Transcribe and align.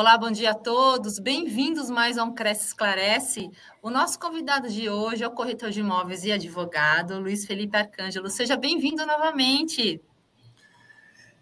Olá, 0.00 0.16
bom 0.16 0.30
dia 0.30 0.52
a 0.52 0.54
todos. 0.54 1.18
Bem-vindos 1.18 1.90
mais 1.90 2.16
a 2.16 2.24
um 2.24 2.32
Cresce 2.32 2.68
Esclarece. 2.68 3.50
O 3.82 3.90
nosso 3.90 4.18
convidado 4.18 4.66
de 4.66 4.88
hoje 4.88 5.22
é 5.22 5.28
o 5.28 5.30
corretor 5.30 5.68
de 5.68 5.80
imóveis 5.80 6.24
e 6.24 6.32
advogado, 6.32 7.20
Luiz 7.20 7.44
Felipe 7.44 7.76
Arcângelo. 7.76 8.30
Seja 8.30 8.56
bem-vindo 8.56 9.04
novamente. 9.04 10.00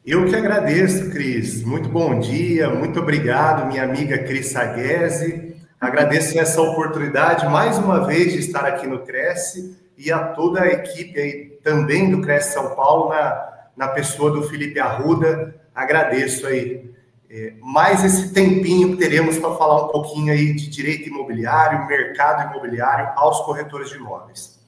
Eu 0.05 0.27
que 0.27 0.34
agradeço, 0.34 1.09
Cris. 1.12 1.62
Muito 1.62 1.89
bom 1.89 2.19
dia, 2.19 2.69
muito 2.69 2.98
obrigado, 2.98 3.69
minha 3.69 3.84
amiga 3.84 4.19
Cris 4.25 4.48
Saguese. 4.48 5.56
Agradeço 5.80 6.37
essa 6.37 6.61
oportunidade 6.61 7.47
mais 7.47 7.79
uma 7.79 8.09
vez 8.09 8.33
de 8.33 8.41
estar 8.41 8.65
aqui 8.65 8.88
no 8.88 9.05
Cresce 9.05 9.79
e 9.97 10.11
a 10.11 10.30
toda 10.30 10.62
a 10.62 10.66
equipe 10.66 11.16
aí 11.16 11.45
também 11.62 12.11
do 12.11 12.20
Cresce 12.23 12.55
São 12.55 12.75
Paulo, 12.75 13.11
na, 13.11 13.69
na 13.77 13.87
pessoa 13.87 14.33
do 14.33 14.43
Felipe 14.43 14.80
Arruda. 14.80 15.55
Agradeço 15.73 16.45
aí 16.45 16.98
é, 17.30 17.55
mais 17.60 18.05
esse 18.05 18.32
tempinho 18.32 18.92
que 18.92 18.96
teremos 18.96 19.38
para 19.38 19.55
falar 19.56 19.84
um 19.84 19.88
pouquinho 19.88 20.32
aí 20.32 20.55
de 20.55 20.68
direito 20.68 21.09
imobiliário, 21.09 21.87
mercado 21.87 22.51
imobiliário 22.51 23.12
aos 23.16 23.41
corretores 23.45 23.91
de 23.91 23.96
imóveis. 23.96 24.59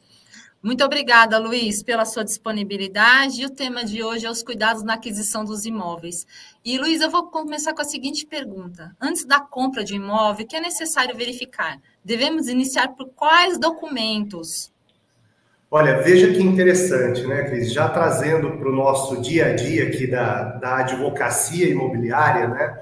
Muito 0.62 0.84
obrigada, 0.84 1.38
Luiz, 1.38 1.82
pela 1.82 2.04
sua 2.04 2.22
disponibilidade. 2.22 3.40
E 3.40 3.46
o 3.46 3.50
tema 3.50 3.82
de 3.82 4.02
hoje 4.02 4.26
é 4.26 4.30
os 4.30 4.42
cuidados 4.42 4.82
na 4.82 4.92
aquisição 4.94 5.42
dos 5.42 5.64
imóveis. 5.64 6.26
E, 6.62 6.76
Luiz, 6.76 7.00
eu 7.00 7.10
vou 7.10 7.28
começar 7.28 7.72
com 7.72 7.80
a 7.80 7.84
seguinte 7.84 8.26
pergunta. 8.26 8.94
Antes 9.00 9.24
da 9.24 9.40
compra 9.40 9.82
de 9.82 9.94
imóvel, 9.94 10.44
o 10.44 10.48
que 10.48 10.56
é 10.56 10.60
necessário 10.60 11.16
verificar? 11.16 11.80
Devemos 12.04 12.46
iniciar 12.46 12.88
por 12.88 13.08
quais 13.08 13.58
documentos? 13.58 14.70
Olha, 15.70 16.02
veja 16.02 16.32
que 16.32 16.42
interessante, 16.42 17.24
né, 17.26 17.44
Cris? 17.44 17.72
Já 17.72 17.88
trazendo 17.88 18.50
para 18.58 18.68
o 18.68 18.74
nosso 18.74 19.20
dia 19.20 19.46
a 19.46 19.54
dia 19.54 19.84
aqui 19.86 20.06
da, 20.06 20.42
da 20.54 20.78
advocacia 20.78 21.68
imobiliária, 21.68 22.48
né? 22.48 22.80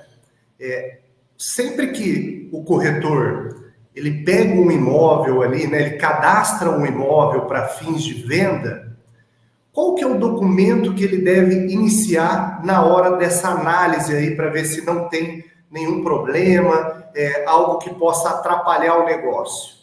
É, 0.58 0.98
sempre 1.36 1.88
que 1.88 2.48
o 2.50 2.64
corretor 2.64 3.72
ele 3.94 4.24
pega 4.24 4.54
um 4.54 4.70
imóvel 4.70 5.42
ali, 5.42 5.66
né, 5.66 5.82
ele 5.82 5.96
cadastra 5.96 6.70
um 6.70 6.86
imóvel 6.86 7.42
para 7.42 7.68
fins 7.68 8.02
de 8.02 8.14
venda, 8.14 8.96
qual 9.72 9.94
que 9.94 10.02
é 10.02 10.06
o 10.06 10.18
documento 10.18 10.94
que 10.94 11.04
ele 11.04 11.18
deve 11.18 11.72
iniciar 11.72 12.64
na 12.64 12.82
hora 12.84 13.16
dessa 13.16 13.48
análise 13.48 14.14
aí 14.14 14.34
para 14.34 14.50
ver 14.50 14.64
se 14.64 14.84
não 14.84 15.08
tem 15.08 15.44
nenhum 15.70 16.02
problema, 16.02 17.04
é, 17.14 17.44
algo 17.44 17.78
que 17.78 17.92
possa 17.94 18.30
atrapalhar 18.30 18.96
o 18.96 19.04
negócio? 19.04 19.77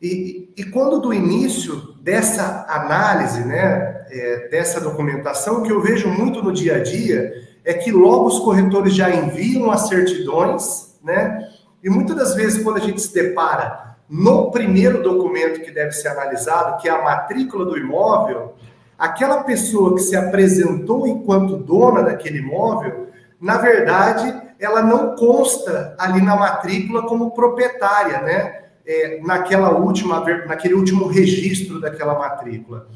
E, 0.00 0.52
e 0.56 0.64
quando 0.64 1.00
do 1.00 1.14
início 1.14 1.94
dessa 2.00 2.66
análise, 2.68 3.44
né, 3.44 4.04
é, 4.10 4.48
dessa 4.48 4.80
documentação, 4.80 5.62
que 5.62 5.72
eu 5.72 5.80
vejo 5.80 6.08
muito 6.08 6.42
no 6.42 6.52
dia 6.52 6.76
a 6.76 6.82
dia 6.82 7.32
é 7.64 7.72
que 7.72 7.90
logo 7.90 8.26
os 8.26 8.40
corretores 8.40 8.94
já 8.94 9.10
enviam 9.10 9.70
as 9.70 9.88
certidões, 9.88 10.98
né? 11.02 11.48
E 11.82 11.88
muitas 11.88 12.16
das 12.16 12.34
vezes, 12.34 12.62
quando 12.62 12.76
a 12.76 12.80
gente 12.80 13.00
se 13.00 13.12
depara 13.12 13.96
no 14.08 14.50
primeiro 14.50 15.02
documento 15.02 15.62
que 15.62 15.70
deve 15.70 15.92
ser 15.92 16.08
analisado, 16.08 16.80
que 16.80 16.88
é 16.88 16.92
a 16.92 17.02
matrícula 17.02 17.64
do 17.64 17.78
imóvel, 17.78 18.54
aquela 18.98 19.42
pessoa 19.44 19.94
que 19.94 20.02
se 20.02 20.14
apresentou 20.14 21.06
enquanto 21.06 21.56
dona 21.56 22.02
daquele 22.02 22.38
imóvel, 22.38 23.08
na 23.40 23.58
verdade, 23.58 24.42
ela 24.58 24.82
não 24.82 25.16
consta 25.16 25.94
ali 25.98 26.22
na 26.22 26.36
matrícula 26.36 27.02
como 27.02 27.32
proprietária, 27.32 28.20
né? 28.20 28.63
É, 28.86 29.20
naquela 29.22 29.70
última, 29.70 30.20
naquele 30.46 30.74
último 30.74 31.06
registro 31.06 31.80
daquela 31.80 32.18
matrícula. 32.18 32.86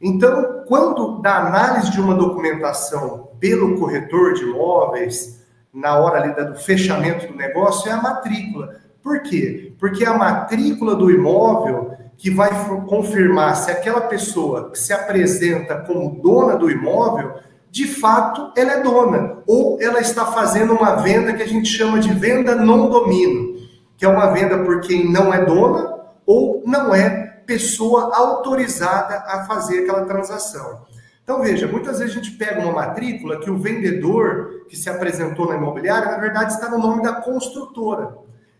Então, 0.00 0.62
quando 0.66 1.20
da 1.20 1.38
análise 1.38 1.90
de 1.90 2.00
uma 2.00 2.14
documentação 2.14 3.30
pelo 3.40 3.78
corretor 3.78 4.34
de 4.34 4.44
imóveis, 4.44 5.44
na 5.72 5.98
hora 5.98 6.22
ali 6.22 6.52
do 6.52 6.56
fechamento 6.56 7.26
do 7.26 7.36
negócio, 7.36 7.90
é 7.90 7.92
a 7.92 8.02
matrícula. 8.02 8.76
Por 9.02 9.22
quê? 9.22 9.74
Porque 9.78 10.04
é 10.04 10.08
a 10.08 10.16
matrícula 10.16 10.94
do 10.94 11.10
imóvel 11.10 11.92
que 12.16 12.30
vai 12.30 12.50
confirmar 12.86 13.54
se 13.56 13.70
aquela 13.70 14.02
pessoa 14.02 14.70
que 14.70 14.78
se 14.78 14.92
apresenta 14.92 15.76
como 15.76 16.20
dona 16.22 16.56
do 16.56 16.70
imóvel, 16.70 17.34
de 17.70 17.86
fato, 17.86 18.52
ela 18.56 18.72
é 18.72 18.82
dona, 18.82 19.38
ou 19.46 19.78
ela 19.82 20.00
está 20.00 20.24
fazendo 20.26 20.72
uma 20.72 20.96
venda 20.96 21.34
que 21.34 21.42
a 21.42 21.48
gente 21.48 21.68
chama 21.68 21.98
de 21.98 22.10
venda 22.12 22.54
não 22.54 22.88
domínio 22.88 23.55
que 23.96 24.04
é 24.04 24.08
uma 24.08 24.32
venda 24.32 24.58
por 24.64 24.80
quem 24.80 25.10
não 25.10 25.32
é 25.32 25.44
dona 25.44 25.96
ou 26.26 26.62
não 26.66 26.94
é 26.94 27.26
pessoa 27.46 28.14
autorizada 28.14 29.24
a 29.26 29.44
fazer 29.44 29.80
aquela 29.80 30.04
transação. 30.04 30.84
Então, 31.22 31.40
veja, 31.42 31.66
muitas 31.66 31.98
vezes 31.98 32.14
a 32.14 32.18
gente 32.20 32.36
pega 32.36 32.60
uma 32.60 32.72
matrícula 32.72 33.40
que 33.40 33.50
o 33.50 33.58
vendedor 33.58 34.64
que 34.68 34.76
se 34.76 34.88
apresentou 34.88 35.48
na 35.48 35.56
imobiliária, 35.56 36.10
na 36.10 36.18
verdade, 36.18 36.52
está 36.52 36.68
no 36.70 36.78
nome 36.78 37.02
da 37.02 37.14
construtora. 37.14 38.16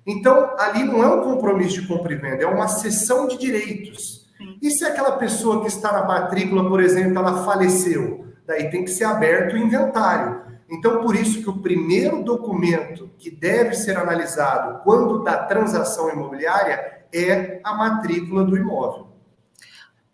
Então, 0.07 0.55
ali 0.59 0.85
não 0.85 1.03
é 1.03 1.07
um 1.09 1.23
compromisso 1.23 1.81
de 1.81 1.89
compra 1.89 2.13
e 2.13 2.17
venda, 2.17 2.43
é 2.43 2.47
uma 2.47 2.69
cessão 2.69 3.27
de 3.27 3.39
direitos. 3.39 4.27
E 4.63 4.71
se 4.71 4.85
aquela 4.85 5.13
pessoa 5.13 5.61
que 5.63 5.69
está 5.69 5.93
na 5.93 6.05
matrícula, 6.05 6.69
por 6.69 6.81
exemplo, 6.81 7.19
ela 7.19 7.45
faleceu? 7.45 8.27
Daí 8.47 8.71
tem 8.71 8.85
que 8.85 8.91
ser 8.91 9.05
aberto 9.05 9.55
o 9.55 9.59
inventário. 9.59 10.46
Então, 10.69 11.01
por 11.01 11.15
isso 11.15 11.43
que 11.43 11.49
o 11.49 11.61
primeiro 11.61 12.25
documento 12.25 13.11
que 13.19 13.31
deve 13.31 13.75
ser 13.75 13.97
analisado 13.97 14.83
quando 14.83 15.23
da 15.23 15.45
transação 15.45 16.11
imobiliária 16.11 17.07
é 17.13 17.61
a 17.63 17.75
matrícula 17.75 18.45
do 18.45 18.57
imóvel. 18.57 19.07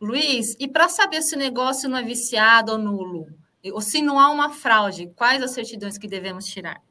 Luiz, 0.01 0.57
e 0.59 0.69
para 0.69 0.89
saber 0.89 1.23
se 1.23 1.35
o 1.35 1.39
negócio 1.39 1.89
não 1.89 1.97
é 1.97 2.03
viciado 2.03 2.73
ou 2.73 2.79
nulo, 2.79 3.27
ou 3.73 3.81
se 3.81 4.03
não 4.03 4.19
há 4.19 4.31
uma 4.31 4.51
fraude, 4.51 5.11
quais 5.15 5.43
as 5.43 5.53
certidões 5.53 5.97
que 5.97 6.09
devemos 6.09 6.45
tirar? 6.45 6.83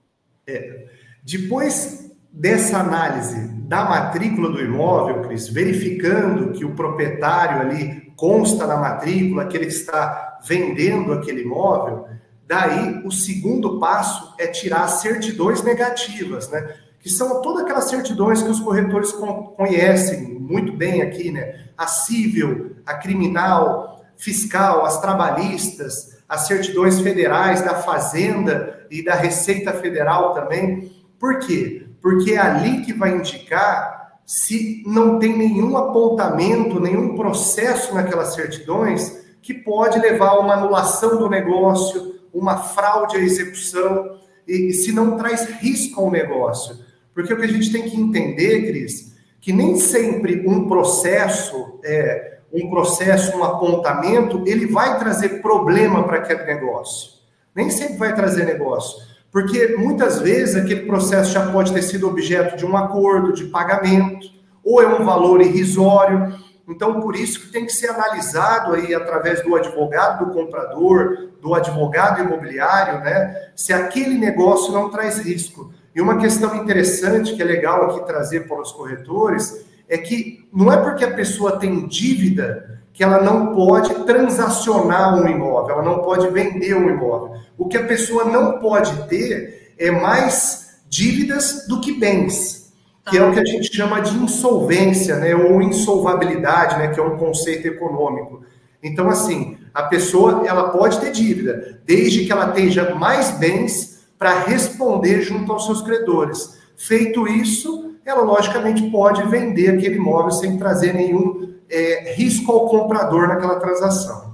É, 0.47 0.87
depois 1.23 2.09
dessa 2.31 2.79
análise 2.79 3.49
da 3.67 3.83
matrícula 3.83 4.49
do 4.49 4.61
imóvel, 4.61 5.21
Cris, 5.21 5.49
verificando 5.49 6.53
que 6.53 6.63
o 6.63 6.73
proprietário 6.73 7.61
ali 7.61 8.11
consta 8.15 8.65
na 8.65 8.77
matrícula, 8.77 9.47
que 9.47 9.57
ele 9.57 9.67
está 9.67 10.39
vendendo 10.45 11.11
aquele 11.11 11.41
imóvel, 11.41 12.05
Daí, 12.51 13.01
o 13.05 13.11
segundo 13.11 13.79
passo 13.79 14.33
é 14.37 14.45
tirar 14.45 14.85
certidões 14.89 15.63
negativas, 15.63 16.49
né? 16.49 16.75
Que 16.99 17.09
são 17.09 17.41
todas 17.41 17.63
aquelas 17.63 17.85
certidões 17.85 18.43
que 18.43 18.49
os 18.49 18.59
corretores 18.59 19.13
conhecem 19.55 20.37
muito 20.37 20.73
bem 20.73 21.01
aqui, 21.01 21.31
né? 21.31 21.67
A 21.77 21.87
civil, 21.87 22.75
a 22.85 22.95
criminal, 22.95 24.03
fiscal, 24.17 24.85
as 24.85 24.99
trabalhistas, 24.99 26.17
as 26.27 26.45
certidões 26.45 26.99
federais 26.99 27.61
da 27.61 27.75
Fazenda 27.75 28.85
e 28.91 29.01
da 29.01 29.15
Receita 29.15 29.71
Federal 29.71 30.33
também. 30.33 30.91
Por 31.17 31.39
quê? 31.39 31.87
Porque 32.01 32.33
é 32.33 32.37
ali 32.37 32.81
que 32.81 32.91
vai 32.91 33.15
indicar 33.15 34.19
se 34.25 34.83
não 34.85 35.19
tem 35.19 35.37
nenhum 35.37 35.77
apontamento, 35.77 36.81
nenhum 36.81 37.15
processo 37.15 37.95
naquelas 37.95 38.33
certidões 38.33 39.21
que 39.41 39.53
pode 39.53 39.97
levar 39.99 40.31
a 40.31 40.39
uma 40.41 40.55
anulação 40.55 41.17
do 41.17 41.29
negócio, 41.29 42.11
uma 42.33 42.57
fraude 42.57 43.17
à 43.17 43.19
execução 43.19 44.19
e, 44.47 44.69
e 44.69 44.73
se 44.73 44.91
não 44.91 45.17
traz 45.17 45.45
risco 45.61 46.01
ao 46.01 46.11
negócio. 46.11 46.77
Porque 47.13 47.33
o 47.33 47.37
que 47.37 47.45
a 47.45 47.47
gente 47.47 47.71
tem 47.71 47.89
que 47.89 47.99
entender, 47.99 48.67
Cris, 48.67 49.13
que 49.39 49.51
nem 49.51 49.75
sempre 49.77 50.43
um 50.47 50.67
processo, 50.67 51.79
é, 51.83 52.39
um 52.53 52.69
processo, 52.69 53.37
um 53.37 53.43
apontamento, 53.43 54.43
ele 54.45 54.67
vai 54.67 54.99
trazer 54.99 55.41
problema 55.41 56.03
para 56.03 56.17
aquele 56.17 56.43
negócio. 56.43 57.13
Nem 57.55 57.69
sempre 57.69 57.97
vai 57.97 58.15
trazer 58.15 58.45
negócio. 58.45 59.01
Porque 59.31 59.75
muitas 59.77 60.19
vezes 60.19 60.55
aquele 60.55 60.85
processo 60.85 61.31
já 61.31 61.51
pode 61.51 61.73
ter 61.73 61.81
sido 61.81 62.07
objeto 62.07 62.57
de 62.57 62.65
um 62.65 62.75
acordo 62.75 63.33
de 63.33 63.45
pagamento, 63.45 64.27
ou 64.63 64.81
é 64.81 64.87
um 64.87 65.03
valor 65.05 65.41
irrisório. 65.41 66.37
Então, 66.67 66.99
por 67.01 67.15
isso 67.15 67.39
que 67.39 67.51
tem 67.51 67.65
que 67.65 67.73
ser 67.73 67.89
analisado 67.89 68.73
aí 68.73 68.93
através 68.93 69.41
do 69.41 69.55
advogado 69.55 70.25
do 70.25 70.33
comprador, 70.33 71.30
do 71.41 71.55
advogado 71.55 72.21
imobiliário, 72.21 72.99
né, 72.99 73.35
se 73.55 73.73
aquele 73.73 74.17
negócio 74.17 74.71
não 74.71 74.89
traz 74.89 75.17
risco. 75.17 75.73
E 75.93 75.99
uma 75.99 76.17
questão 76.17 76.55
interessante 76.55 77.35
que 77.35 77.41
é 77.41 77.45
legal 77.45 77.85
aqui 77.85 78.05
trazer 78.05 78.47
para 78.47 78.61
os 78.61 78.71
corretores 78.71 79.65
é 79.89 79.97
que 79.97 80.47
não 80.53 80.71
é 80.71 80.77
porque 80.77 81.03
a 81.03 81.13
pessoa 81.13 81.59
tem 81.59 81.85
dívida 81.87 82.79
que 82.93 83.03
ela 83.03 83.21
não 83.21 83.53
pode 83.53 83.93
transacionar 84.05 85.15
um 85.15 85.27
imóvel, 85.27 85.75
ela 85.75 85.83
não 85.83 85.99
pode 85.99 86.29
vender 86.29 86.75
um 86.75 86.89
imóvel. 86.89 87.35
O 87.57 87.67
que 87.67 87.77
a 87.77 87.85
pessoa 87.85 88.25
não 88.25 88.59
pode 88.59 89.07
ter 89.07 89.73
é 89.77 89.89
mais 89.91 90.81
dívidas 90.87 91.65
do 91.67 91.81
que 91.81 91.93
bens, 91.93 92.71
que 93.09 93.17
é 93.17 93.25
o 93.25 93.33
que 93.33 93.39
a 93.39 93.45
gente 93.45 93.75
chama 93.75 94.01
de 94.01 94.15
insolvência, 94.15 95.15
né, 95.15 95.33
ou 95.35 95.61
insolvabilidade, 95.61 96.77
né, 96.77 96.89
que 96.89 96.99
é 96.99 97.03
um 97.03 97.17
conceito 97.17 97.67
econômico. 97.67 98.43
Então, 98.83 99.09
assim, 99.09 99.57
a 99.73 99.83
pessoa 99.83 100.45
ela 100.47 100.69
pode 100.69 100.99
ter 100.99 101.11
dívida, 101.11 101.81
desde 101.85 102.25
que 102.25 102.31
ela 102.31 102.51
tenha 102.51 102.95
mais 102.95 103.31
bens 103.37 104.05
para 104.17 104.39
responder 104.41 105.21
junto 105.21 105.51
aos 105.51 105.65
seus 105.65 105.81
credores. 105.81 106.59
Feito 106.75 107.27
isso, 107.27 107.95
ela 108.05 108.21
logicamente 108.21 108.89
pode 108.89 109.23
vender 109.29 109.77
aquele 109.77 109.95
imóvel 109.95 110.31
sem 110.31 110.57
trazer 110.57 110.93
nenhum 110.93 111.55
é, 111.69 112.13
risco 112.13 112.51
ao 112.51 112.67
comprador 112.67 113.27
naquela 113.27 113.59
transação. 113.59 114.31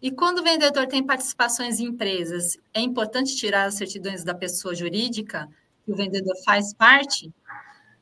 E 0.00 0.10
quando 0.10 0.38
o 0.38 0.44
vendedor 0.44 0.86
tem 0.86 1.04
participações 1.04 1.80
em 1.80 1.86
empresas, 1.86 2.56
é 2.72 2.80
importante 2.80 3.34
tirar 3.36 3.64
as 3.64 3.74
certidões 3.74 4.22
da 4.22 4.34
pessoa 4.34 4.74
jurídica? 4.74 5.48
que 5.88 5.92
o 5.92 5.96
vendedor 5.96 6.34
faz 6.44 6.74
parte? 6.74 7.32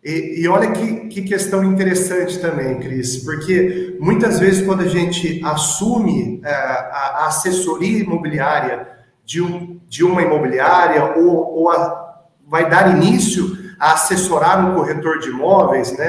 E, 0.06 0.42
e 0.42 0.48
olha 0.48 0.70
que, 0.70 1.08
que, 1.08 1.22
questão 1.22 1.64
interessante 1.64 2.38
também, 2.38 2.78
Cris, 2.78 3.24
porque 3.24 3.96
muitas 3.98 4.38
vezes 4.38 4.64
quando 4.64 4.82
a 4.82 4.88
gente 4.88 5.44
assume 5.44 6.40
é, 6.44 6.48
a, 6.48 7.26
assessoria 7.26 8.04
imobiliária 8.04 8.86
de, 9.24 9.42
um, 9.42 9.80
de 9.88 10.04
uma 10.04 10.22
imobiliária 10.22 11.16
ou, 11.16 11.58
ou 11.58 11.70
a, 11.72 12.20
vai 12.46 12.70
dar 12.70 12.96
início 12.96 13.58
a 13.80 13.94
assessorar 13.94 14.64
um 14.64 14.76
corretor 14.76 15.18
de 15.18 15.30
imóveis, 15.30 15.90
né? 15.98 16.06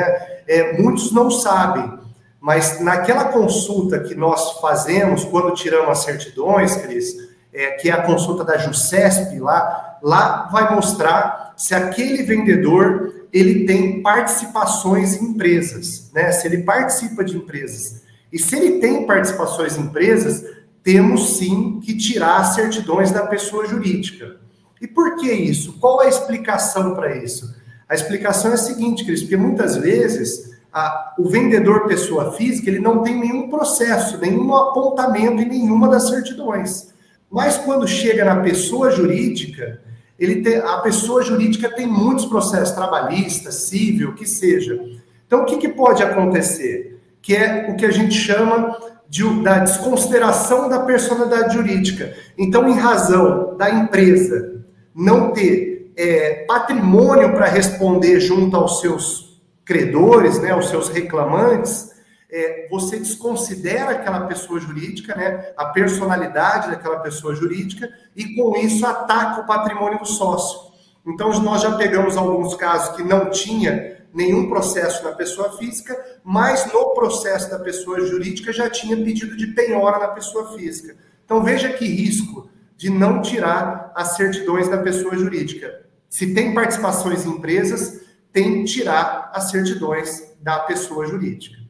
É, 0.48 0.80
muitos 0.80 1.12
não 1.12 1.32
sabem, 1.32 1.92
mas 2.40 2.80
naquela 2.80 3.26
consulta 3.26 4.02
que 4.02 4.14
nós 4.14 4.60
fazemos 4.62 5.26
quando 5.26 5.56
tiramos 5.56 5.90
as 5.90 6.04
certidões, 6.04 6.76
Cris, 6.76 7.16
é, 7.52 7.72
que 7.72 7.90
é 7.90 7.94
a 7.94 8.04
consulta 8.04 8.44
da 8.44 8.60
JUCESP 8.60 9.40
lá, 9.40 9.98
lá 10.04 10.50
vai 10.52 10.72
mostrar 10.76 11.56
se 11.58 11.74
aquele 11.74 12.22
vendedor 12.22 13.17
ele 13.32 13.66
tem 13.66 14.02
participações 14.02 15.16
em 15.16 15.26
empresas, 15.26 16.10
né? 16.14 16.32
Se 16.32 16.48
ele 16.48 16.64
participa 16.64 17.24
de 17.24 17.36
empresas. 17.36 18.04
E 18.32 18.40
se 18.40 18.56
ele 18.56 18.80
tem 18.80 19.06
participações 19.06 19.78
em 19.78 19.82
empresas, 19.82 20.44
temos 20.84 21.38
sim 21.38 21.80
que 21.82 21.98
tirar 21.98 22.38
as 22.38 22.56
certidões 22.56 23.12
da 23.12 23.26
pessoa 23.28 23.66
jurídica. 23.66 24.38
E 24.82 24.88
por 24.88 25.16
que 25.18 25.32
isso? 25.32 25.74
Qual 25.80 26.00
a 26.02 26.08
explicação 26.08 26.94
para 26.94 27.16
isso? 27.18 27.56
A 27.90 27.96
explicação 27.96 28.52
é 28.52 28.54
a 28.56 28.58
seguinte, 28.58 29.06
Cris, 29.06 29.22
porque 29.22 29.38
muitas 29.38 29.78
vezes 29.78 30.52
a, 30.72 31.16
o 31.18 31.28
vendedor 31.28 31.88
pessoa 31.88 32.34
física 32.34 32.70
ele 32.70 32.80
não 32.80 33.02
tem 33.02 33.20
nenhum 33.20 33.50
processo, 33.50 34.18
nenhum 34.18 34.54
apontamento 34.54 35.42
em 35.42 35.50
nenhuma 35.50 35.90
das 35.90 36.08
certidões. 36.08 36.94
Mas 37.30 37.58
quando 37.58 37.88
chega 37.88 38.24
na 38.24 38.42
pessoa 38.42 38.92
jurídica, 38.92 39.82
ele 40.20 40.42
tem, 40.42 40.58
a 40.58 40.78
pessoa 40.80 41.24
jurídica 41.24 41.70
tem 41.70 41.86
muitos 41.86 42.26
processos 42.26 42.74
trabalhistas, 42.74 43.56
civil, 43.56 44.16
que 44.16 44.26
seja. 44.26 44.80
Então, 45.26 45.42
o 45.42 45.46
que, 45.46 45.58
que 45.58 45.70
pode 45.70 46.02
acontecer? 46.02 47.00
Que 47.22 47.36
é 47.36 47.68
o 47.70 47.76
que 47.76 47.86
a 47.86 47.92
gente 47.92 48.16
chama 48.16 48.78
de, 49.10 49.24
da 49.44 49.60
desconsideração 49.60 50.70
da 50.70 50.80
personalidade 50.80 51.54
jurídica. 51.54 52.14
Então, 52.38 52.68
em 52.68 52.78
razão 52.78 53.56
da 53.58 53.70
empresa 53.70 54.64
não 54.96 55.32
ter 55.32 55.92
é, 55.96 56.46
patrimônio 56.48 57.34
para 57.34 57.48
responder 57.48 58.20
junto 58.20 58.56
aos 58.56 58.82
seus 58.82 59.42
credores, 59.64 60.40
né, 60.40 60.52
aos 60.52 60.70
seus 60.70 60.90
reclamantes, 60.90 61.92
é, 62.30 62.68
você 62.70 62.98
desconsidera 62.98 63.92
aquela 63.92 64.22
pessoa 64.28 64.60
jurídica, 64.60 65.16
né, 65.16 65.54
a 65.56 65.66
personalidade 65.66 66.70
daquela 66.70 67.00
pessoa 67.00 67.34
jurídica, 67.34 67.90
e 68.16 68.36
com 68.36 68.56
isso 68.58 68.86
ataca 68.86 69.42
o 69.42 69.46
patrimônio 69.46 70.00
do 70.00 70.06
sócio. 70.06 70.68
Então, 71.06 71.30
nós 71.42 71.62
já 71.62 71.78
pegamos 71.78 72.18
alguns 72.18 72.54
casos 72.56 72.96
que 72.96 73.04
não 73.04 73.30
tinha 73.30 73.98
nenhum 74.14 74.50
processo 74.50 75.04
na 75.04 75.14
pessoa 75.14 75.58
física, 75.58 75.96
mas 76.24 76.72
no 76.74 76.94
processo 76.94 77.50
da 77.50 77.60
pessoa 77.60 78.06
jurídica 78.06 78.52
já 78.52 78.70
tinha 78.70 78.98
pedido 78.98 79.38
de 79.38 79.48
penhora 79.48 80.00
na 80.00 80.08
pessoa 80.10 80.54
física. 80.58 80.98
Então, 81.24 81.44
veja 81.44 81.70
que 81.70 81.86
risco 81.86 82.50
de 82.76 82.90
não 82.90 83.22
tirar 83.22 83.92
as 83.96 84.16
certidões 84.18 84.68
da 84.68 84.78
pessoa 84.78 85.16
jurídica. 85.16 85.86
Se 86.10 86.34
tem 86.34 86.54
participações 86.54 87.26
em 87.26 87.30
empresas, 87.32 88.02
tem 88.32 88.64
que 88.64 88.74
tirar 88.74 89.32
as 89.34 89.50
certidões 89.50 90.36
da 90.42 90.60
pessoa 90.60 91.06
jurídica. 91.06 91.67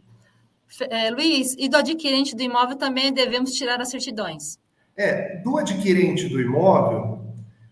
É, 0.90 1.10
Luiz, 1.10 1.56
e 1.58 1.70
do 1.70 1.78
adquirente 1.78 2.36
do 2.36 2.42
imóvel 2.42 2.76
também 2.76 3.14
devemos 3.14 3.54
tirar 3.54 3.80
as 3.82 3.90
certidões? 3.90 4.60
É, 4.96 5.38
do 5.38 5.58
adquirente 5.58 6.28
do 6.28 6.42
imóvel, 6.42 7.20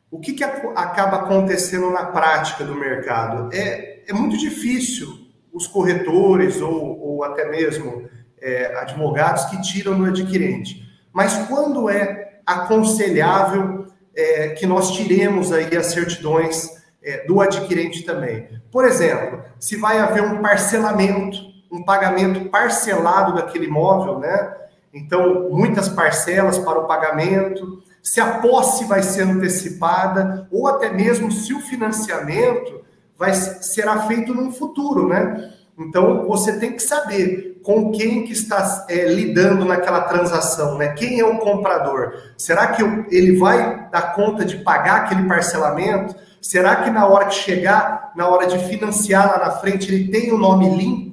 o 0.10 0.20
que, 0.20 0.34
que 0.34 0.44
acaba 0.44 1.18
acontecendo 1.18 1.92
na 1.92 2.06
prática 2.06 2.64
do 2.64 2.76
mercado? 2.76 3.50
É, 3.54 4.04
é 4.08 4.14
muito 4.14 4.38
difícil 4.38 5.28
os 5.52 5.68
corretores 5.68 6.62
ou, 6.62 7.00
ou 7.00 7.24
até 7.24 7.50
mesmo 7.50 8.08
é, 8.42 8.78
advogados 8.78 9.46
que 9.46 9.62
tiram 9.62 9.98
do 9.98 10.06
adquirente. 10.06 10.84
Mas 11.12 11.48
quando 11.48 11.90
é 11.90 12.40
aconselhável 12.46 13.88
é, 14.16 14.50
que 14.50 14.66
nós 14.66 14.92
tiremos 14.92 15.52
aí 15.52 15.76
as 15.76 15.88
certidões 15.88 16.70
é, 17.04 17.26
do 17.26 17.42
adquirente 17.42 18.04
também? 18.04 18.48
Por 18.72 18.86
exemplo, 18.86 19.44
se 19.60 19.76
vai 19.76 20.00
haver 20.00 20.24
um 20.24 20.42
parcelamento 20.42 21.55
um 21.76 21.84
pagamento 21.84 22.50
parcelado 22.50 23.36
daquele 23.36 23.66
imóvel, 23.66 24.20
né? 24.20 24.54
Então, 24.94 25.50
muitas 25.52 25.90
parcelas 25.90 26.58
para 26.58 26.80
o 26.80 26.88
pagamento, 26.88 27.84
se 28.02 28.22
a 28.22 28.40
posse 28.40 28.86
vai 28.86 29.04
ser 29.04 29.24
antecipada, 29.24 30.48
ou 30.50 30.68
até 30.68 30.90
mesmo 30.90 31.30
se 31.32 31.54
o 31.54 31.60
financiamento 31.60 32.82
vai, 33.18 33.34
será 33.34 34.04
feito 34.04 34.34
no 34.34 34.52
futuro, 34.54 35.10
né? 35.10 35.52
Então, 35.78 36.26
você 36.26 36.58
tem 36.58 36.72
que 36.72 36.82
saber 36.82 37.60
com 37.62 37.92
quem 37.92 38.24
que 38.24 38.32
está 38.32 38.86
é, 38.88 39.06
lidando 39.06 39.66
naquela 39.66 40.02
transação, 40.02 40.78
né? 40.78 40.90
Quem 40.90 41.20
é 41.20 41.26
o 41.26 41.40
comprador? 41.40 42.14
Será 42.38 42.68
que 42.68 42.82
ele 43.14 43.38
vai 43.38 43.90
dar 43.90 44.14
conta 44.14 44.46
de 44.46 44.58
pagar 44.58 45.02
aquele 45.02 45.28
parcelamento? 45.28 46.16
Será 46.40 46.78
que 46.78 46.90
na 46.90 47.06
hora 47.06 47.26
que 47.26 47.36
chegar, 47.36 48.14
na 48.16 48.30
hora 48.30 48.48
de 48.48 48.60
financiar 48.60 49.28
lá 49.28 49.46
na 49.46 49.52
frente, 49.52 49.94
ele 49.94 50.10
tem 50.10 50.32
o 50.32 50.38
nome 50.38 50.70
limpo? 50.70 51.05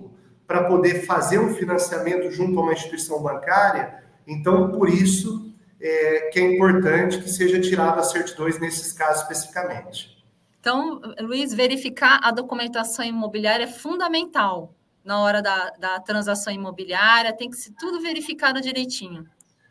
Para 0.53 0.65
poder 0.65 1.07
fazer 1.07 1.39
um 1.39 1.55
financiamento 1.55 2.31
junto 2.31 2.61
a 2.61 2.63
uma 2.63 2.75
instituição 2.75 3.23
bancária. 3.23 4.05
Então, 4.27 4.71
por 4.71 4.87
isso 4.87 5.51
é, 5.81 6.29
que 6.31 6.39
é 6.39 6.55
importante 6.55 7.19
que 7.23 7.31
seja 7.31 7.59
tirado 7.59 7.99
as 7.99 8.11
certidões 8.11 8.61
nesses 8.61 8.93
casos 8.93 9.23
especificamente. 9.23 10.23
Então, 10.61 11.01
Luiz, 11.23 11.55
verificar 11.55 12.21
a 12.23 12.31
documentação 12.31 13.03
imobiliária 13.03 13.65
é 13.65 13.67
fundamental 13.67 14.75
na 15.03 15.23
hora 15.23 15.41
da, 15.41 15.71
da 15.71 16.01
transação 16.01 16.53
imobiliária, 16.53 17.33
tem 17.33 17.49
que 17.49 17.57
ser 17.57 17.73
tudo 17.81 18.03
verificado 18.03 18.61
direitinho. 18.61 19.27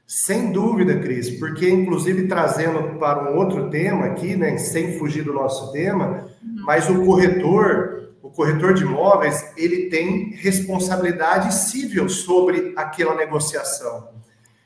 Sem 0.07 0.51
dúvida, 0.51 0.99
Cris, 0.99 1.37
porque 1.37 1.69
inclusive 1.69 2.27
trazendo 2.27 2.97
para 2.97 3.31
um 3.31 3.37
outro 3.37 3.69
tema 3.69 4.07
aqui, 4.07 4.35
né, 4.35 4.57
sem 4.57 4.97
fugir 4.97 5.23
do 5.23 5.31
nosso 5.31 5.71
tema, 5.71 6.27
uhum. 6.43 6.65
mas 6.65 6.89
o 6.89 7.05
corretor 7.05 8.01
o 8.31 8.33
corretor 8.33 8.73
de 8.73 8.83
imóveis 8.83 9.45
ele 9.57 9.89
tem 9.89 10.29
responsabilidade 10.29 11.53
civil 11.53 12.07
sobre 12.07 12.73
aquela 12.77 13.13
negociação. 13.13 14.09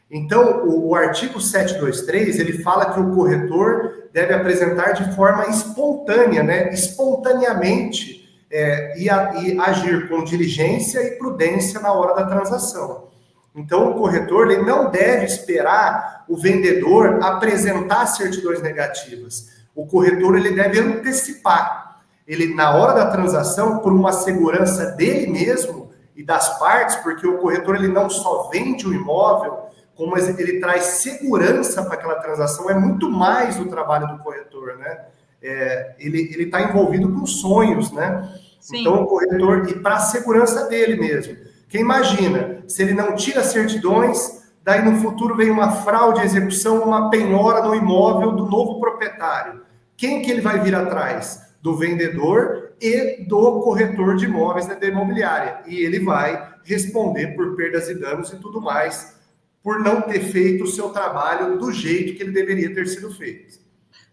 Então, 0.09 0.67
o, 0.67 0.89
o, 0.89 0.95
artigo 0.95 1.41
723, 1.41 2.39
ele 2.39 2.61
fala 2.61 2.93
que 2.93 2.99
o 2.99 3.15
corretor 3.15 4.09
deve 4.13 4.35
apresentar 4.35 4.91
de 4.91 5.15
forma 5.15 5.47
espontânea, 5.47 6.43
né, 6.43 6.71
espontaneamente, 6.71 8.23
é, 8.51 8.99
e, 8.99 9.09
a, 9.09 9.33
e, 9.41 9.59
agir 9.59 10.07
com 10.07 10.23
diligência 10.23 10.99
e 10.99 11.17
prudência 11.17 11.79
na 11.79 11.91
hora 11.91 12.13
da 12.13 12.25
transação. 12.27 13.09
Então, 13.55 13.89
o 13.89 13.95
corretor 13.95 14.51
ele 14.51 14.61
não 14.61 14.91
deve 14.91 15.25
esperar 15.25 16.23
o 16.29 16.37
vendedor 16.37 17.23
apresentar 17.23 18.05
certidões 18.05 18.61
negativas. 18.61 19.49
O 19.73 19.87
corretor 19.87 20.37
ele 20.37 20.51
deve 20.51 20.79
antecipar 20.79 21.84
ele 22.27 22.53
na 22.53 22.75
hora 22.75 22.93
da 22.93 23.11
transação, 23.11 23.79
por 23.79 23.93
uma 23.93 24.11
segurança 24.11 24.91
dele 24.91 25.27
mesmo 25.27 25.91
e 26.15 26.23
das 26.23 26.57
partes, 26.57 26.95
porque 26.97 27.27
o 27.27 27.37
corretor 27.37 27.75
ele 27.75 27.87
não 27.87 28.09
só 28.09 28.49
vende 28.51 28.87
o 28.87 28.93
imóvel, 28.93 29.65
como 29.95 30.17
ele 30.17 30.59
traz 30.59 30.83
segurança 30.83 31.83
para 31.83 31.93
aquela 31.93 32.15
transação, 32.15 32.69
é 32.69 32.73
muito 32.73 33.09
mais 33.09 33.59
o 33.59 33.65
trabalho 33.65 34.07
do 34.07 34.17
corretor, 34.17 34.77
né? 34.77 35.05
É, 35.41 35.95
ele 35.99 36.43
está 36.43 36.61
envolvido 36.61 37.11
com 37.13 37.25
sonhos, 37.25 37.91
né? 37.91 38.27
Sim. 38.59 38.81
Então, 38.81 39.03
o 39.03 39.05
corretor, 39.05 39.69
e 39.69 39.79
para 39.79 39.95
a 39.95 39.99
segurança 39.99 40.67
dele 40.67 40.99
mesmo. 40.99 41.37
Quem 41.69 41.81
imagina, 41.81 42.63
se 42.67 42.81
ele 42.81 42.93
não 42.93 43.15
tira 43.15 43.43
certidões, 43.43 44.43
daí 44.63 44.83
no 44.83 44.97
futuro 44.97 45.35
vem 45.35 45.51
uma 45.51 45.71
fraude, 45.71 46.21
execução, 46.21 46.79
uma 46.79 47.09
penhora 47.09 47.61
no 47.61 47.75
imóvel 47.75 48.31
do 48.31 48.47
novo 48.47 48.79
proprietário. 48.79 49.61
Quem 49.95 50.21
que 50.21 50.31
ele 50.31 50.41
vai 50.41 50.59
vir 50.59 50.75
atrás? 50.75 51.44
Do 51.65 51.75
vendedor 51.75 52.75
e 52.79 53.25
do 53.25 53.59
corretor 53.61 54.15
de 54.17 54.25
imóveis 54.25 54.67
da 54.67 54.85
imobiliária. 54.85 55.63
E 55.65 55.83
ele 55.83 55.99
vai 55.99 56.53
responder 56.63 57.35
por 57.35 57.55
perdas 57.55 57.89
e 57.89 57.95
danos 57.95 58.31
e 58.31 58.37
tudo 58.37 58.61
mais, 58.61 59.17
por 59.63 59.79
não 59.79 59.99
ter 59.99 60.19
feito 60.19 60.65
o 60.65 60.67
seu 60.67 60.89
trabalho 60.89 61.57
do 61.57 61.71
jeito 61.71 62.15
que 62.15 62.21
ele 62.21 62.31
deveria 62.31 62.71
ter 62.71 62.87
sido 62.87 63.09
feito. 63.09 63.59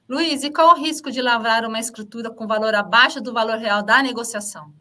Luiz, 0.09 0.43
e 0.43 0.51
qual 0.51 0.75
o 0.75 0.81
risco 0.81 1.11
de 1.11 1.21
lavrar 1.21 1.67
uma 1.67 1.79
escritura 1.79 2.31
com 2.31 2.47
valor 2.47 2.75
abaixo 2.75 3.21
do 3.21 3.35
valor 3.35 3.59
real 3.59 3.83
da 3.83 4.03
negociação? 4.03 4.73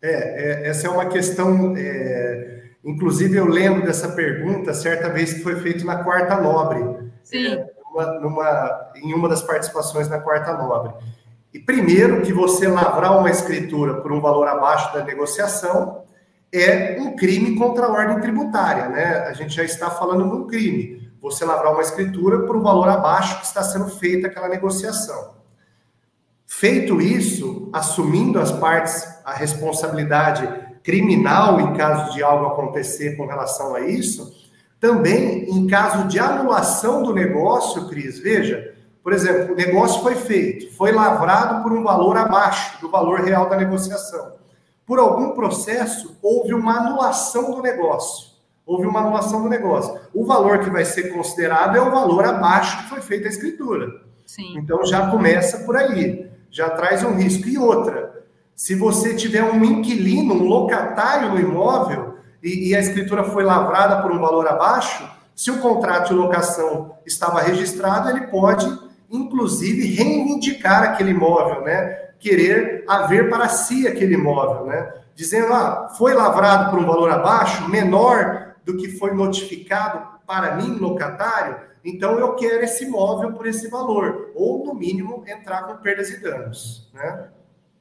É, 0.00 0.12
é 0.12 0.68
essa 0.68 0.86
é 0.86 0.90
uma 0.90 1.06
questão. 1.06 1.74
É, 1.76 2.70
inclusive, 2.84 3.36
eu 3.36 3.46
lembro 3.46 3.84
dessa 3.84 4.12
pergunta 4.12 4.72
certa 4.72 5.08
vez 5.08 5.34
que 5.34 5.40
foi 5.40 5.56
feita 5.56 5.84
na 5.84 6.04
Quarta 6.04 6.40
Nobre. 6.40 7.10
Sim. 7.24 7.54
É, 7.54 7.66
numa, 7.84 8.20
numa, 8.20 8.92
em 8.94 9.12
uma 9.12 9.28
das 9.28 9.42
participações 9.42 10.08
na 10.08 10.20
Quarta 10.20 10.52
Nobre. 10.52 10.94
E 11.54 11.60
primeiro 11.60 12.22
que 12.22 12.32
você 12.32 12.66
lavrar 12.66 13.16
uma 13.16 13.30
escritura 13.30 14.00
por 14.00 14.12
um 14.12 14.20
valor 14.20 14.48
abaixo 14.48 14.92
da 14.92 15.04
negociação 15.04 16.02
é 16.52 16.96
um 17.00 17.14
crime 17.14 17.56
contra 17.56 17.86
a 17.86 17.92
ordem 17.92 18.18
tributária, 18.18 18.88
né? 18.88 19.18
A 19.18 19.32
gente 19.34 19.54
já 19.54 19.62
está 19.62 19.88
falando 19.88 20.28
de 20.28 20.34
um 20.34 20.46
crime. 20.48 21.12
Você 21.22 21.44
lavrar 21.44 21.72
uma 21.72 21.80
escritura 21.80 22.40
por 22.40 22.56
um 22.56 22.60
valor 22.60 22.88
abaixo 22.88 23.38
que 23.38 23.46
está 23.46 23.62
sendo 23.62 23.88
feita 23.88 24.26
aquela 24.26 24.48
negociação. 24.48 25.34
Feito 26.44 27.00
isso, 27.00 27.70
assumindo 27.72 28.40
as 28.40 28.50
partes 28.50 29.06
a 29.24 29.32
responsabilidade 29.32 30.48
criminal 30.82 31.60
em 31.60 31.74
caso 31.74 32.14
de 32.14 32.22
algo 32.22 32.46
acontecer 32.46 33.16
com 33.16 33.26
relação 33.26 33.76
a 33.76 33.80
isso, 33.80 34.32
também 34.80 35.48
em 35.48 35.68
caso 35.68 36.08
de 36.08 36.18
anulação 36.18 37.02
do 37.04 37.14
negócio, 37.14 37.88
Cris, 37.88 38.18
veja, 38.18 38.73
por 39.04 39.12
exemplo, 39.12 39.52
o 39.52 39.56
negócio 39.56 40.02
foi 40.02 40.14
feito, 40.14 40.74
foi 40.74 40.90
lavrado 40.90 41.62
por 41.62 41.74
um 41.74 41.84
valor 41.84 42.16
abaixo 42.16 42.80
do 42.80 42.90
valor 42.90 43.20
real 43.20 43.50
da 43.50 43.56
negociação. 43.56 44.32
Por 44.86 44.98
algum 44.98 45.32
processo, 45.32 46.16
houve 46.22 46.54
uma 46.54 46.78
anulação 46.78 47.54
do 47.54 47.60
negócio. 47.60 48.32
Houve 48.64 48.86
uma 48.86 49.00
anulação 49.00 49.42
do 49.42 49.48
negócio. 49.50 50.00
O 50.14 50.24
valor 50.24 50.60
que 50.60 50.70
vai 50.70 50.86
ser 50.86 51.12
considerado 51.12 51.76
é 51.76 51.82
o 51.82 51.90
valor 51.90 52.24
abaixo 52.24 52.78
que 52.78 52.88
foi 52.88 53.02
feita 53.02 53.26
a 53.26 53.30
escritura. 53.30 53.88
Sim. 54.24 54.56
Então 54.56 54.82
já 54.86 55.10
começa 55.10 55.58
por 55.66 55.76
aí, 55.76 56.30
já 56.50 56.70
traz 56.70 57.02
um 57.02 57.14
risco. 57.14 57.46
E 57.46 57.58
outra, 57.58 58.24
se 58.56 58.74
você 58.74 59.14
tiver 59.14 59.44
um 59.44 59.62
inquilino, 59.62 60.32
um 60.32 60.48
locatário 60.48 61.28
no 61.28 61.38
imóvel, 61.38 62.14
e, 62.42 62.70
e 62.70 62.74
a 62.74 62.80
escritura 62.80 63.22
foi 63.22 63.44
lavrada 63.44 64.00
por 64.00 64.10
um 64.10 64.18
valor 64.18 64.48
abaixo, 64.48 65.06
se 65.36 65.50
o 65.50 65.58
contrato 65.58 66.08
de 66.08 66.14
locação 66.14 66.96
estava 67.04 67.42
registrado, 67.42 68.08
ele 68.08 68.28
pode 68.28 68.83
inclusive 69.14 69.94
reivindicar 69.94 70.82
aquele 70.82 71.10
imóvel, 71.10 71.62
né? 71.62 71.84
Querer 72.18 72.84
haver 72.88 73.30
para 73.30 73.48
si 73.48 73.86
aquele 73.86 74.14
imóvel, 74.14 74.66
né? 74.66 74.92
Dizendo, 75.14 75.52
ah, 75.52 75.92
foi 75.96 76.12
lavrado 76.12 76.70
por 76.70 76.80
um 76.80 76.86
valor 76.86 77.10
abaixo, 77.10 77.68
menor 77.68 78.54
do 78.64 78.76
que 78.76 78.88
foi 78.88 79.14
notificado 79.14 80.14
para 80.26 80.56
mim, 80.56 80.76
locatário, 80.78 81.60
então 81.84 82.18
eu 82.18 82.34
quero 82.34 82.64
esse 82.64 82.84
imóvel 82.84 83.32
por 83.34 83.46
esse 83.46 83.68
valor, 83.68 84.32
ou 84.34 84.64
no 84.64 84.74
mínimo 84.74 85.22
entrar 85.26 85.64
com 85.64 85.76
perdas 85.76 86.08
e 86.08 86.20
danos, 86.20 86.90
né? 86.94 87.28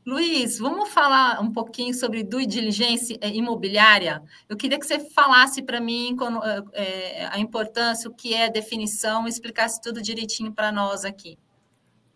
Luiz, 0.05 0.60
vamos 0.60 0.89
falar 0.89 1.41
um 1.41 1.51
pouquinho 1.51 1.93
sobre 1.93 2.24
due 2.24 2.45
diligência 2.45 3.17
eh, 3.22 3.29
imobiliária? 3.29 4.22
Eu 4.50 4.57
queria 4.57 4.77
que 4.77 4.86
você 4.86 5.00
falasse 5.00 5.62
para 5.62 5.79
mim 5.79 6.17
é, 6.74 7.25
a 7.31 7.39
importância, 7.39 8.10
o 8.10 8.13
que 8.13 8.33
é 8.33 8.50
definição, 8.50 9.25
explicasse 9.25 9.81
tudo 9.81 10.01
direitinho 10.01 10.51
para 10.51 10.74
nós 10.74 11.05
aqui. 11.05 11.38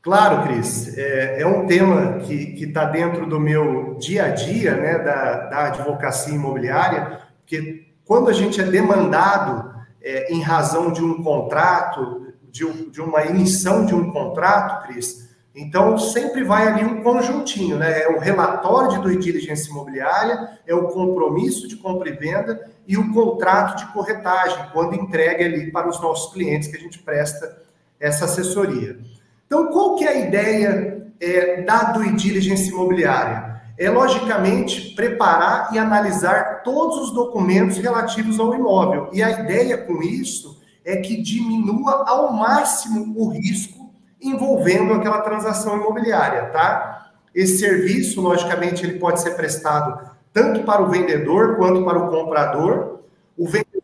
Claro, 0.02 0.44
Cris. 0.44 0.98
É, 0.98 1.42
é 1.42 1.48
um 1.48 1.66
tema 1.66 2.20
que 2.20 2.56
está 2.62 2.84
dentro 2.86 3.26
do 3.26 3.40
meu 3.40 3.96
dia 3.96 4.26
a 4.26 4.30
dia, 4.30 4.76
né, 4.76 5.00
da, 5.00 5.46
da 5.48 5.68
advocacia 5.68 6.36
imobiliária, 6.36 7.22
porque 7.40 7.88
quando 8.04 8.30
a 8.30 8.34
gente 8.34 8.60
é 8.60 8.66
demandado 8.66 9.74
é, 10.02 10.34
em 10.34 10.42
razão 10.42 10.92
de 10.92 11.02
um 11.02 11.24
contrato, 11.24 12.34
de, 12.50 12.90
de 12.90 13.02
uma 13.02 13.26
emissão 13.26 13.86
de 13.86 13.96
um 13.96 14.12
contrato, 14.12 14.88
Cris, 14.88 15.27
então, 15.60 15.98
sempre 15.98 16.44
vai 16.44 16.68
ali 16.68 16.86
um 16.86 17.02
conjuntinho, 17.02 17.78
né? 17.78 18.04
É 18.04 18.10
o 18.10 18.20
relatório 18.20 18.92
de 18.92 19.00
due 19.00 19.18
diligence 19.18 19.68
imobiliária, 19.68 20.60
é 20.68 20.76
o 20.76 20.88
compromisso 20.90 21.68
de 21.68 21.76
compra 21.76 22.10
e 22.10 22.14
venda 22.14 22.70
e 22.88 22.96
o 22.96 23.12
contrato 23.12 23.80
de 23.80 23.92
corretagem, 23.92 24.70
quando 24.72 24.94
entregue 24.94 25.44
ali 25.44 25.72
para 25.72 25.90
os 25.90 26.00
nossos 26.00 26.32
clientes 26.32 26.68
que 26.68 26.78
a 26.78 26.80
gente 26.80 27.00
presta 27.00 27.64
essa 28.00 28.26
assessoria. 28.26 29.00
Então, 29.48 29.72
qual 29.72 29.96
que 29.96 30.06
é 30.06 30.10
a 30.10 30.28
ideia 30.28 31.12
é, 31.20 31.64
da 31.64 31.86
due 31.86 32.12
diligence 32.14 32.70
imobiliária? 32.70 33.60
É, 33.80 33.90
logicamente, 33.90 34.94
preparar 34.94 35.74
e 35.74 35.80
analisar 35.80 36.62
todos 36.62 37.00
os 37.00 37.12
documentos 37.16 37.80
relativos 37.80 38.40
ao 38.40 38.54
imóvel. 38.54 39.10
E 39.12 39.24
a 39.24 39.42
ideia 39.42 39.76
com 39.76 40.04
isso 40.04 40.62
é 40.86 40.98
que 40.98 41.20
diminua 41.20 42.06
ao 42.08 42.32
máximo 42.32 43.14
o 43.18 43.30
risco 43.30 43.87
envolvendo 44.22 44.94
aquela 44.94 45.22
transação 45.22 45.78
imobiliária, 45.78 46.48
tá? 46.48 47.12
Esse 47.34 47.60
serviço, 47.60 48.20
logicamente, 48.22 48.84
ele 48.84 49.00
pode 49.00 49.22
ser 49.22 49.32
prestado 49.36 50.10
tanto 50.34 50.64
para 50.64 50.82
o 50.82 50.90
vendedor 50.90 51.56
quanto 51.56 51.84
para 51.84 51.98
o 51.98 52.10
comprador. 52.10 53.00
O 53.38 53.46
vendedor 53.46 53.78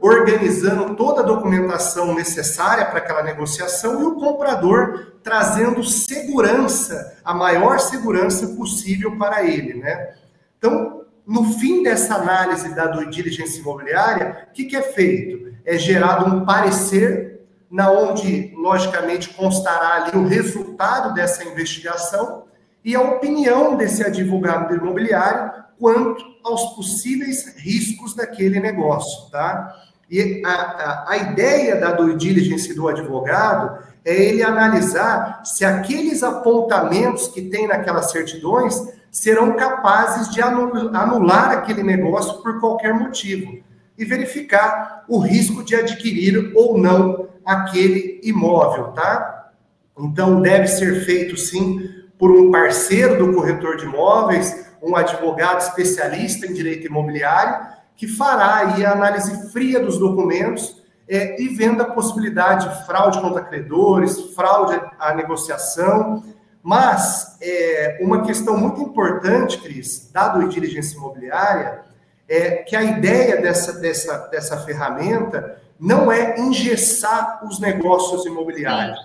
organizando 0.00 0.96
toda 0.96 1.20
a 1.20 1.24
documentação 1.24 2.14
necessária 2.14 2.84
para 2.86 2.98
aquela 2.98 3.22
negociação 3.22 4.00
e 4.00 4.04
o 4.04 4.16
comprador 4.16 5.12
trazendo 5.22 5.84
segurança, 5.84 7.18
a 7.24 7.32
maior 7.32 7.78
segurança 7.78 8.48
possível 8.48 9.16
para 9.16 9.44
ele, 9.44 9.74
né? 9.74 10.14
Então, 10.58 11.02
no 11.24 11.52
fim 11.54 11.82
dessa 11.82 12.16
análise 12.16 12.74
da 12.74 12.86
due 12.86 13.08
diligence 13.08 13.60
imobiliária, 13.60 14.48
o 14.50 14.52
que, 14.52 14.64
que 14.64 14.76
é 14.76 14.82
feito? 14.82 15.54
É 15.64 15.78
gerado 15.78 16.26
um 16.26 16.44
parecer 16.44 17.31
na 17.72 17.90
onde, 17.90 18.52
logicamente, 18.54 19.30
constará 19.30 20.04
ali 20.04 20.18
o 20.18 20.26
resultado 20.26 21.14
dessa 21.14 21.42
investigação 21.42 22.44
e 22.84 22.94
a 22.94 23.00
opinião 23.00 23.76
desse 23.76 24.04
advogado 24.04 24.74
imobiliário 24.74 25.50
quanto 25.78 26.22
aos 26.44 26.74
possíveis 26.74 27.56
riscos 27.56 28.14
daquele 28.14 28.60
negócio, 28.60 29.30
tá? 29.30 29.74
E 30.10 30.42
a, 30.44 30.50
a, 30.50 31.10
a 31.12 31.16
ideia 31.16 31.76
da 31.76 31.92
due 31.92 32.14
diligence 32.14 32.74
do 32.74 32.86
advogado 32.88 33.78
é 34.04 34.14
ele 34.14 34.42
analisar 34.42 35.40
se 35.42 35.64
aqueles 35.64 36.22
apontamentos 36.22 37.28
que 37.28 37.40
tem 37.40 37.66
naquelas 37.66 38.10
certidões 38.10 38.74
serão 39.10 39.56
capazes 39.56 40.30
de 40.30 40.42
anular 40.42 41.52
aquele 41.52 41.82
negócio 41.82 42.42
por 42.42 42.60
qualquer 42.60 42.92
motivo 42.92 43.62
e 43.96 44.04
verificar 44.04 45.04
o 45.08 45.18
risco 45.18 45.64
de 45.64 45.74
adquirir 45.74 46.52
ou 46.54 46.76
não 46.76 47.31
aquele 47.44 48.20
imóvel, 48.22 48.88
tá? 48.92 49.50
Então, 49.98 50.40
deve 50.40 50.66
ser 50.66 51.04
feito 51.04 51.36
sim 51.36 51.88
por 52.18 52.30
um 52.30 52.50
parceiro 52.50 53.18
do 53.18 53.34
corretor 53.34 53.76
de 53.76 53.84
imóveis, 53.84 54.70
um 54.82 54.96
advogado 54.96 55.60
especialista 55.60 56.46
em 56.46 56.52
direito 56.52 56.86
imobiliário, 56.86 57.66
que 57.96 58.08
fará 58.08 58.56
aí 58.56 58.84
a 58.84 58.92
análise 58.92 59.50
fria 59.52 59.80
dos 59.80 59.98
documentos 59.98 60.82
é, 61.08 61.40
e 61.40 61.48
vendo 61.48 61.82
a 61.82 61.90
possibilidade 61.90 62.68
de 62.68 62.86
fraude 62.86 63.20
contra 63.20 63.42
credores, 63.42 64.34
fraude 64.34 64.80
à 64.98 65.14
negociação. 65.14 66.24
Mas 66.62 67.36
é, 67.40 67.98
uma 68.00 68.22
questão 68.22 68.56
muito 68.56 68.80
importante, 68.80 69.58
Cris, 69.58 70.10
dado 70.12 70.40
a 70.40 70.48
diligência 70.48 70.96
imobiliária, 70.96 71.82
é 72.28 72.56
que 72.56 72.74
a 72.74 72.82
ideia 72.82 73.40
dessa, 73.42 73.74
dessa, 73.74 74.16
dessa 74.28 74.56
ferramenta 74.58 75.60
não 75.82 76.12
é 76.12 76.38
engessar 76.38 77.44
os 77.44 77.58
negócios 77.58 78.24
imobiliários, 78.24 79.04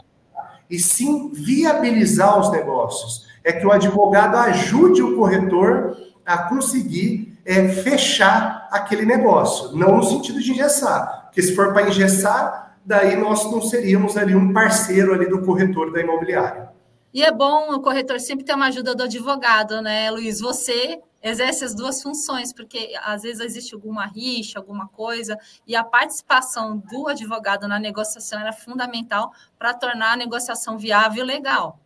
e 0.70 0.78
sim 0.78 1.32
viabilizar 1.34 2.40
os 2.40 2.52
negócios. 2.52 3.26
É 3.44 3.52
que 3.52 3.66
o 3.66 3.72
advogado 3.72 4.36
ajude 4.36 5.02
o 5.02 5.16
corretor 5.16 5.98
a 6.24 6.38
conseguir 6.38 7.36
é, 7.44 7.68
fechar 7.68 8.68
aquele 8.72 9.06
negócio, 9.06 9.76
não 9.76 9.98
no 9.98 10.04
sentido 10.04 10.40
de 10.40 10.52
engessar, 10.52 11.24
porque 11.26 11.42
se 11.42 11.56
for 11.56 11.74
para 11.74 11.90
engessar, 11.90 12.78
daí 12.86 13.16
nós 13.16 13.50
não 13.52 13.62
seríamos 13.62 14.16
ali 14.16 14.36
um 14.36 14.54
parceiro 14.54 15.16
ali 15.16 15.28
do 15.28 15.42
corretor 15.42 15.92
da 15.92 16.02
imobiliária. 16.02 16.70
E 17.12 17.24
é 17.24 17.32
bom 17.32 17.74
o 17.74 17.80
corretor 17.80 18.20
sempre 18.20 18.46
ter 18.46 18.54
uma 18.54 18.68
ajuda 18.68 18.94
do 18.94 19.04
advogado, 19.04 19.82
né, 19.82 20.12
Luiz? 20.12 20.40
Você 20.42 21.00
exerce 21.22 21.64
as 21.64 21.76
duas 21.76 22.02
funções, 22.02 22.54
porque 22.54 22.94
às 23.04 23.24
vezes 23.24 23.42
existe 23.42 23.74
alguma 23.74 24.06
rixa, 24.06 24.60
alguma 24.60 24.88
coisa, 24.88 25.38
e 25.66 25.76
a 25.76 25.84
participação 25.84 26.78
do 26.78 27.08
advogado 27.08 27.68
na 27.68 27.80
negociação 27.80 28.40
era 28.40 28.54
fundamental 28.54 29.32
para 29.58 29.74
tornar 29.74 30.14
a 30.14 30.18
negociação 30.18 30.78
viável 30.78 31.24
e 31.24 31.28
legal. 31.28 31.80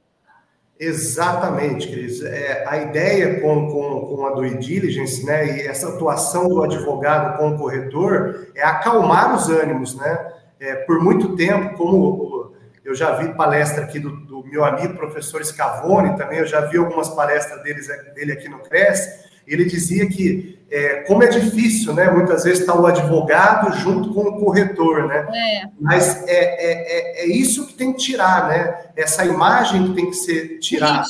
Exatamente, 0.79 1.87
Cris. 1.89 2.23
É, 2.23 2.65
a 2.67 2.77
ideia 2.77 3.39
com, 3.39 3.67
com, 3.71 4.15
com 4.15 4.25
a 4.25 4.31
due 4.31 4.57
diligence, 4.57 5.23
né, 5.23 5.57
e 5.57 5.67
essa 5.67 5.89
atuação 5.89 6.49
do 6.49 6.63
advogado 6.63 7.37
com 7.37 7.51
o 7.51 7.57
corretor 7.57 8.47
é 8.55 8.63
acalmar 8.63 9.35
os 9.35 9.47
ânimos, 9.47 9.95
né? 9.95 10.33
É, 10.59 10.75
por 10.75 10.99
muito 10.99 11.35
tempo, 11.35 11.77
como 11.77 12.51
eu 12.83 12.95
já 12.95 13.15
vi 13.15 13.35
palestra 13.35 13.83
aqui 13.83 13.99
do, 13.99 14.25
meu 14.51 14.65
amigo 14.65 14.95
professor 14.95 15.43
Scavone 15.45 16.17
também, 16.17 16.39
eu 16.39 16.45
já 16.45 16.59
vi 16.61 16.77
algumas 16.77 17.07
palestras 17.09 17.63
deles, 17.63 17.87
dele 18.13 18.33
aqui 18.33 18.49
no 18.49 18.59
Cresce, 18.59 19.31
ele 19.47 19.63
dizia 19.63 20.07
que 20.07 20.59
é, 20.69 21.03
como 21.03 21.23
é 21.23 21.27
difícil, 21.27 21.93
né? 21.93 22.09
Muitas 22.11 22.43
vezes 22.43 22.59
está 22.59 22.73
o 22.73 22.85
advogado 22.85 23.73
junto 23.77 24.13
com 24.13 24.21
o 24.21 24.39
corretor, 24.39 25.07
né? 25.07 25.27
É. 25.33 25.67
Mas 25.79 26.23
é, 26.27 26.33
é, 26.33 26.71
é, 26.71 27.23
é, 27.23 27.25
isso 27.27 27.65
que 27.67 27.73
tem 27.73 27.91
que 27.93 27.99
tirar, 27.99 28.47
né? 28.47 28.85
Essa 28.95 29.25
imagem 29.25 29.87
que 29.87 29.95
tem 29.95 30.09
que 30.09 30.15
ser 30.15 30.59
tirada. 30.59 31.03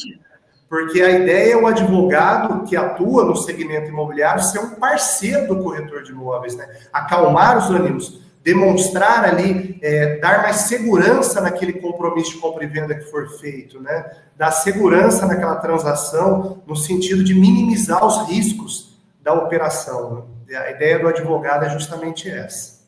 Porque 0.70 1.02
a 1.02 1.12
ideia 1.12 1.54
é 1.54 1.58
o 1.58 1.68
advogado 1.68 2.64
que 2.64 2.78
atua 2.78 3.26
no 3.26 3.36
segmento 3.36 3.90
imobiliário 3.90 4.42
ser 4.42 4.60
um 4.60 4.76
parceiro 4.76 5.48
do 5.48 5.62
corretor 5.62 6.04
de 6.04 6.12
imóveis, 6.12 6.56
né? 6.56 6.66
Acalmar 6.94 7.58
os 7.58 7.70
ânimos 7.70 8.22
demonstrar 8.44 9.24
ali, 9.24 9.78
é, 9.82 10.18
dar 10.18 10.42
mais 10.42 10.58
segurança 10.62 11.42
naquele 11.42 11.74
compromisso 11.74 12.32
de 12.32 12.38
compra 12.38 12.64
e 12.64 12.68
venda 12.68 12.96
que 12.96 13.06
for 13.12 13.30
feito, 13.40 13.80
né? 13.80 14.12
Dar 14.36 14.52
segurança 14.52 15.26
naquela 15.26 15.58
transação 15.58 16.62
no 16.66 16.76
sentido 16.76 17.24
de 17.24 17.36
minimizar 17.36 18.04
os 18.06 18.28
riscos 18.28 19.00
da 19.22 19.34
operação. 19.34 20.28
Né? 20.48 20.58
A 20.58 20.72
ideia 20.72 21.00
do 21.00 21.08
advogado 21.08 21.66
é 21.66 21.70
justamente 21.70 22.30
essa. 22.30 22.82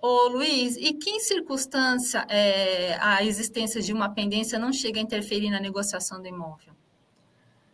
Ô, 0.00 0.28
Luiz, 0.28 0.76
e 0.76 0.94
que 0.94 1.20
circunstância 1.20 2.24
é, 2.28 2.96
a 3.00 3.24
existência 3.24 3.80
de 3.80 3.92
uma 3.92 4.08
pendência 4.08 4.58
não 4.58 4.72
chega 4.72 4.98
a 4.98 5.02
interferir 5.02 5.50
na 5.50 5.60
negociação 5.60 6.20
do 6.20 6.26
imóvel? 6.26 6.72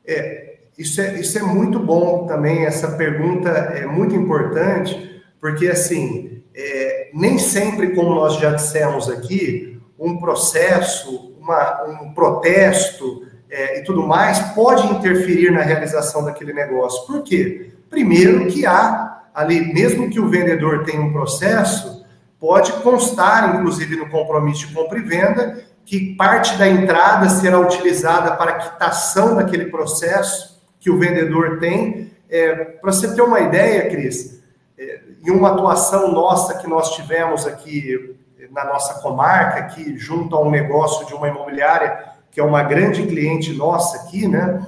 É, 0.06 0.58
isso 0.76 1.00
é, 1.00 1.18
isso 1.18 1.38
é 1.38 1.42
muito 1.42 1.78
bom 1.78 2.26
também, 2.26 2.64
essa 2.64 2.96
pergunta 2.96 3.48
é 3.48 3.86
muito 3.86 4.14
importante, 4.14 5.22
porque, 5.40 5.68
assim, 5.68 6.42
é, 6.54 6.87
nem 7.14 7.38
sempre, 7.38 7.94
como 7.94 8.14
nós 8.14 8.36
já 8.36 8.52
dissemos 8.52 9.08
aqui, 9.08 9.80
um 9.98 10.18
processo, 10.18 11.34
uma, 11.38 11.84
um 12.02 12.12
protesto 12.12 13.26
é, 13.50 13.80
e 13.80 13.84
tudo 13.84 14.06
mais 14.06 14.38
pode 14.54 14.86
interferir 14.86 15.50
na 15.50 15.62
realização 15.62 16.24
daquele 16.24 16.52
negócio. 16.52 17.06
Por 17.06 17.22
quê? 17.22 17.72
Primeiro 17.90 18.46
que 18.46 18.66
há 18.66 19.22
ali, 19.34 19.72
mesmo 19.72 20.10
que 20.10 20.20
o 20.20 20.28
vendedor 20.28 20.84
tenha 20.84 21.00
um 21.00 21.12
processo, 21.12 22.04
pode 22.38 22.72
constar, 22.74 23.56
inclusive, 23.56 23.96
no 23.96 24.08
compromisso 24.08 24.66
de 24.66 24.74
compra 24.74 24.98
e 24.98 25.02
venda, 25.02 25.64
que 25.84 26.14
parte 26.16 26.56
da 26.58 26.68
entrada 26.68 27.28
será 27.28 27.58
utilizada 27.58 28.32
para 28.32 28.58
quitação 28.58 29.34
daquele 29.34 29.66
processo 29.66 30.60
que 30.78 30.90
o 30.90 30.98
vendedor 30.98 31.58
tem. 31.58 32.12
É, 32.28 32.54
para 32.54 32.92
você 32.92 33.14
ter 33.14 33.22
uma 33.22 33.40
ideia, 33.40 33.88
Cris, 33.88 34.42
é, 34.78 35.00
em 35.26 35.30
uma 35.30 35.50
atuação 35.50 36.12
nossa 36.12 36.58
que 36.58 36.68
nós 36.68 36.94
tivemos 36.94 37.46
aqui 37.46 38.16
na 38.52 38.64
nossa 38.64 38.94
comarca, 39.00 39.60
aqui 39.60 39.98
junto 39.98 40.34
a 40.36 40.40
um 40.40 40.50
negócio 40.50 41.06
de 41.06 41.14
uma 41.14 41.28
imobiliária, 41.28 42.12
que 42.30 42.40
é 42.40 42.44
uma 42.44 42.62
grande 42.62 43.06
cliente 43.06 43.52
nossa 43.52 43.98
aqui, 43.98 44.28
né? 44.28 44.64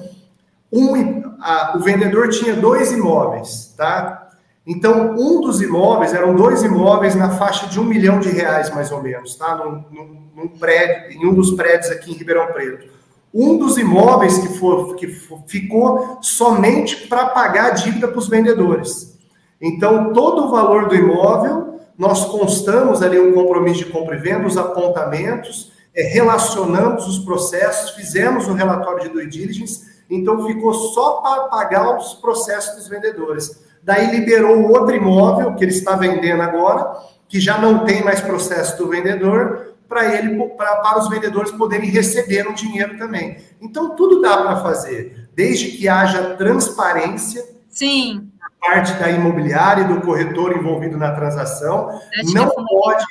Um, 0.72 1.22
a, 1.40 1.76
o 1.76 1.80
vendedor 1.80 2.28
tinha 2.28 2.54
dois 2.54 2.92
imóveis, 2.92 3.74
tá? 3.76 4.28
Então, 4.66 5.14
um 5.16 5.40
dos 5.40 5.60
imóveis, 5.60 6.12
eram 6.12 6.34
dois 6.34 6.62
imóveis 6.62 7.14
na 7.14 7.30
faixa 7.30 7.66
de 7.66 7.80
um 7.80 7.84
milhão 7.84 8.20
de 8.20 8.30
reais, 8.30 8.70
mais 8.70 8.92
ou 8.92 9.02
menos, 9.02 9.34
tá? 9.36 9.56
Num, 9.56 9.84
num, 9.90 10.22
num 10.36 10.48
prédio, 10.48 11.12
em 11.12 11.26
um 11.26 11.34
dos 11.34 11.52
prédios 11.52 11.90
aqui 11.90 12.12
em 12.12 12.14
Ribeirão 12.14 12.46
Preto. 12.48 12.88
Um 13.32 13.58
dos 13.58 13.78
imóveis 13.78 14.38
que, 14.38 14.48
for, 14.58 14.96
que 14.96 15.06
for, 15.08 15.42
ficou 15.46 16.18
somente 16.20 17.08
para 17.08 17.26
pagar 17.26 17.66
a 17.66 17.70
dívida 17.70 18.06
para 18.06 18.18
os 18.18 18.28
vendedores. 18.28 19.18
Então, 19.60 20.12
todo 20.12 20.46
o 20.46 20.50
valor 20.50 20.88
do 20.88 20.94
imóvel, 20.94 21.80
nós 21.98 22.24
constamos 22.24 23.02
ali 23.02 23.20
um 23.20 23.34
compromisso 23.34 23.84
de 23.84 23.92
compra 23.92 24.16
e 24.16 24.18
venda, 24.18 24.46
os 24.46 24.56
apontamentos, 24.56 25.70
é, 25.94 26.02
relacionamos 26.02 27.06
os 27.06 27.18
processos, 27.18 27.90
fizemos 27.90 28.46
o 28.46 28.52
um 28.52 28.54
relatório 28.54 29.02
de 29.02 29.08
due 29.10 29.28
diligence, 29.28 29.90
então 30.08 30.46
ficou 30.46 30.72
só 30.72 31.20
para 31.20 31.44
pagar 31.44 31.96
os 31.98 32.14
processos 32.14 32.76
dos 32.76 32.88
vendedores. 32.88 33.62
Daí 33.82 34.10
liberou 34.10 34.70
outro 34.70 34.94
imóvel 34.94 35.54
que 35.54 35.64
ele 35.64 35.72
está 35.72 35.96
vendendo 35.96 36.42
agora, 36.42 36.96
que 37.28 37.40
já 37.40 37.58
não 37.58 37.84
tem 37.84 38.02
mais 38.02 38.20
processo 38.20 38.78
do 38.78 38.88
vendedor, 38.88 39.74
para 39.88 40.16
ele 40.16 40.42
pra, 40.56 40.76
para 40.76 41.00
os 41.00 41.08
vendedores 41.08 41.50
poderem 41.50 41.90
receber 41.90 42.46
o 42.46 42.54
dinheiro 42.54 42.96
também. 42.96 43.38
Então 43.60 43.96
tudo 43.96 44.20
dá 44.20 44.36
para 44.36 44.62
fazer, 44.62 45.28
desde 45.34 45.72
que 45.72 45.88
haja 45.88 46.36
transparência. 46.36 47.44
Sim. 47.68 48.29
Parte 48.60 48.92
da 48.94 49.10
imobiliária 49.10 49.82
e 49.82 49.88
do 49.88 50.00
corretor 50.00 50.56
envolvido 50.56 50.96
na 50.96 51.12
transação. 51.12 52.00
não 52.34 52.50
pode 52.50 53.04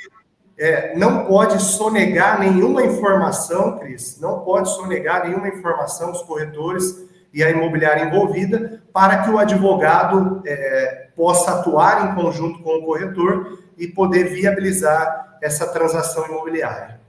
é, 0.60 0.94
não 0.94 1.24
pode 1.24 1.60
sonegar 1.62 2.38
nenhuma 2.38 2.84
informação, 2.84 3.78
Cris, 3.78 4.20
não 4.20 4.40
pode 4.40 4.68
sonegar 4.68 5.26
nenhuma 5.26 5.48
informação 5.48 6.12
os 6.12 6.22
corretores 6.22 7.08
e 7.32 7.42
a 7.42 7.48
imobiliária 7.48 8.04
envolvida, 8.04 8.82
para 8.92 9.22
que 9.22 9.30
o 9.30 9.38
advogado 9.38 10.42
é, 10.44 11.08
possa 11.16 11.52
atuar 11.52 12.10
em 12.10 12.14
conjunto 12.14 12.62
com 12.62 12.76
o 12.76 12.84
corretor 12.84 13.58
e 13.78 13.88
poder 13.88 14.24
viabilizar 14.24 15.38
essa 15.40 15.66
transação 15.66 16.26
imobiliária. 16.26 16.99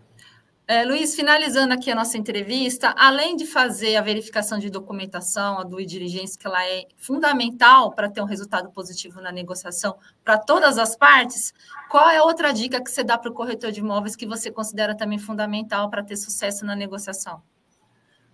É, 0.72 0.86
Luiz, 0.86 1.14
finalizando 1.14 1.74
aqui 1.74 1.92
a 1.92 1.96
nossa 1.96 2.18
entrevista, 2.18 2.96
além 2.98 3.36
de 3.36 3.46
fazer 3.46 3.98
a 3.98 4.02
verificação 4.02 4.58
de 4.58 4.70
documentação, 4.70 5.60
a 5.60 5.66
due 5.66 5.86
diligência, 5.86 6.40
que 6.40 6.48
ela 6.48 6.66
é 6.66 6.86
fundamental 6.96 7.92
para 7.92 8.10
ter 8.10 8.22
um 8.22 8.26
resultado 8.26 8.72
positivo 8.72 9.20
na 9.20 9.34
negociação 9.34 9.96
para 10.24 10.38
todas 10.38 10.78
as 10.78 10.96
partes, 10.96 11.54
qual 11.90 12.10
é 12.10 12.22
outra 12.22 12.54
dica 12.54 12.82
que 12.82 12.90
você 12.90 13.04
dá 13.04 13.18
para 13.18 13.30
o 13.30 13.34
corretor 13.34 13.70
de 13.70 13.82
imóveis 13.82 14.16
que 14.16 14.26
você 14.26 14.50
considera 14.50 14.96
também 14.96 15.20
fundamental 15.20 15.90
para 15.90 16.02
ter 16.02 16.16
sucesso 16.16 16.66
na 16.66 16.74
negociação? 16.74 17.42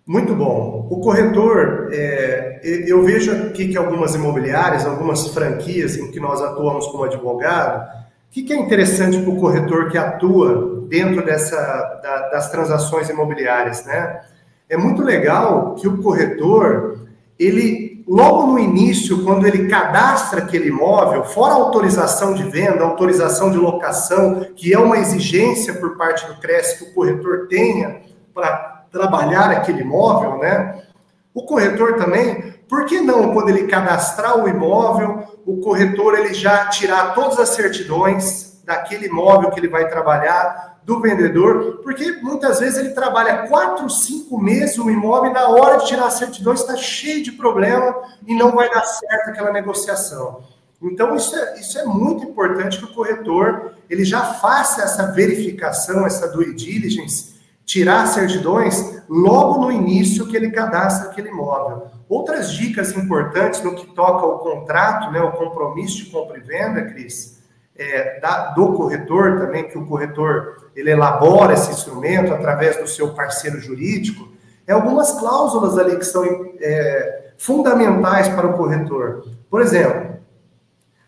Muito 0.06 0.32
bom. 0.32 0.86
O 0.88 1.00
corretor, 1.00 1.90
é, 1.92 2.60
eu 2.62 3.02
vejo 3.02 3.32
aqui 3.32 3.66
que 3.66 3.76
algumas 3.76 4.14
imobiliárias, 4.14 4.86
algumas 4.86 5.26
franquias 5.26 5.96
em 5.96 6.12
que 6.12 6.20
nós 6.20 6.40
atuamos 6.40 6.86
como 6.86 7.02
advogado, 7.02 7.84
o 8.28 8.30
que, 8.30 8.44
que 8.44 8.52
é 8.52 8.56
interessante 8.56 9.18
para 9.18 9.30
o 9.30 9.40
corretor 9.40 9.90
que 9.90 9.98
atua 9.98 10.77
dentro 10.88 11.24
dessa, 11.24 11.56
da, 12.02 12.28
das 12.30 12.50
transações 12.50 13.08
imobiliárias, 13.08 13.84
né? 13.84 14.22
É 14.68 14.76
muito 14.76 15.02
legal 15.02 15.74
que 15.74 15.88
o 15.88 16.02
corretor, 16.02 17.06
ele, 17.38 18.04
logo 18.06 18.48
no 18.48 18.58
início, 18.58 19.24
quando 19.24 19.46
ele 19.46 19.68
cadastra 19.68 20.40
aquele 20.40 20.68
imóvel, 20.68 21.24
fora 21.24 21.54
autorização 21.54 22.34
de 22.34 22.42
venda, 22.44 22.84
autorização 22.84 23.50
de 23.50 23.56
locação, 23.56 24.46
que 24.54 24.74
é 24.74 24.78
uma 24.78 24.98
exigência 24.98 25.74
por 25.74 25.96
parte 25.96 26.26
do 26.26 26.38
CRES 26.40 26.74
que 26.74 26.84
o 26.84 26.94
corretor 26.94 27.46
tenha 27.48 28.00
para 28.34 28.84
trabalhar 28.90 29.50
aquele 29.50 29.82
imóvel, 29.82 30.38
né? 30.38 30.82
O 31.34 31.44
corretor 31.44 31.96
também, 31.96 32.54
por 32.68 32.84
que 32.84 33.00
não, 33.00 33.32
quando 33.32 33.50
ele 33.50 33.68
cadastrar 33.68 34.38
o 34.38 34.48
imóvel, 34.48 35.24
o 35.46 35.58
corretor 35.60 36.18
ele 36.18 36.34
já 36.34 36.66
tirar 36.66 37.14
todas 37.14 37.38
as 37.38 37.50
certidões 37.50 38.60
daquele 38.64 39.06
imóvel 39.06 39.50
que 39.50 39.58
ele 39.58 39.68
vai 39.68 39.88
trabalhar, 39.88 40.77
do 40.88 41.02
vendedor, 41.02 41.80
porque 41.82 42.12
muitas 42.22 42.60
vezes 42.60 42.78
ele 42.78 42.92
trabalha 42.92 43.46
quatro, 43.46 43.90
cinco 43.90 44.40
meses 44.40 44.78
o 44.78 44.90
imóvel 44.90 45.30
e 45.30 45.34
na 45.34 45.46
hora 45.48 45.76
de 45.76 45.86
tirar 45.86 46.06
as 46.06 46.14
certidões 46.14 46.60
está 46.60 46.76
cheio 46.78 47.22
de 47.22 47.32
problema 47.32 47.94
e 48.26 48.34
não 48.34 48.52
vai 48.52 48.70
dar 48.70 48.82
certo 48.84 49.28
aquela 49.28 49.52
negociação. 49.52 50.44
Então, 50.80 51.14
isso 51.14 51.36
é, 51.36 51.60
isso 51.60 51.78
é 51.78 51.84
muito 51.84 52.24
importante 52.24 52.78
que 52.78 52.86
o 52.86 52.94
corretor 52.94 53.74
ele 53.90 54.02
já 54.02 54.22
faça 54.34 54.80
essa 54.80 55.12
verificação, 55.12 56.06
essa 56.06 56.26
due 56.26 56.54
diligence, 56.54 57.34
tirar 57.66 58.06
certidões 58.06 59.02
logo 59.10 59.60
no 59.60 59.70
início 59.70 60.26
que 60.26 60.38
ele 60.38 60.50
cadastra 60.50 61.10
aquele 61.10 61.28
imóvel. 61.28 61.88
Outras 62.08 62.50
dicas 62.50 62.96
importantes 62.96 63.62
no 63.62 63.74
que 63.74 63.88
toca 63.88 64.24
ao 64.24 64.38
contrato, 64.38 65.12
né, 65.12 65.20
o 65.20 65.32
compromisso 65.32 65.98
de 65.98 66.06
compra 66.06 66.38
e 66.38 66.40
venda, 66.40 66.80
Cris, 66.84 67.37
é, 67.78 68.18
da, 68.20 68.50
do 68.50 68.72
corretor 68.72 69.38
também, 69.38 69.68
que 69.68 69.78
o 69.78 69.86
corretor 69.86 70.70
ele 70.74 70.90
elabora 70.90 71.54
esse 71.54 71.70
instrumento 71.70 72.32
através 72.34 72.76
do 72.76 72.88
seu 72.88 73.10
parceiro 73.10 73.60
jurídico, 73.60 74.28
é 74.66 74.72
algumas 74.72 75.12
cláusulas 75.12 75.78
ali 75.78 75.96
que 75.96 76.04
são 76.04 76.24
é, 76.60 77.32
fundamentais 77.38 78.28
para 78.28 78.46
o 78.46 78.54
corretor. 78.54 79.24
Por 79.48 79.62
exemplo, 79.62 80.18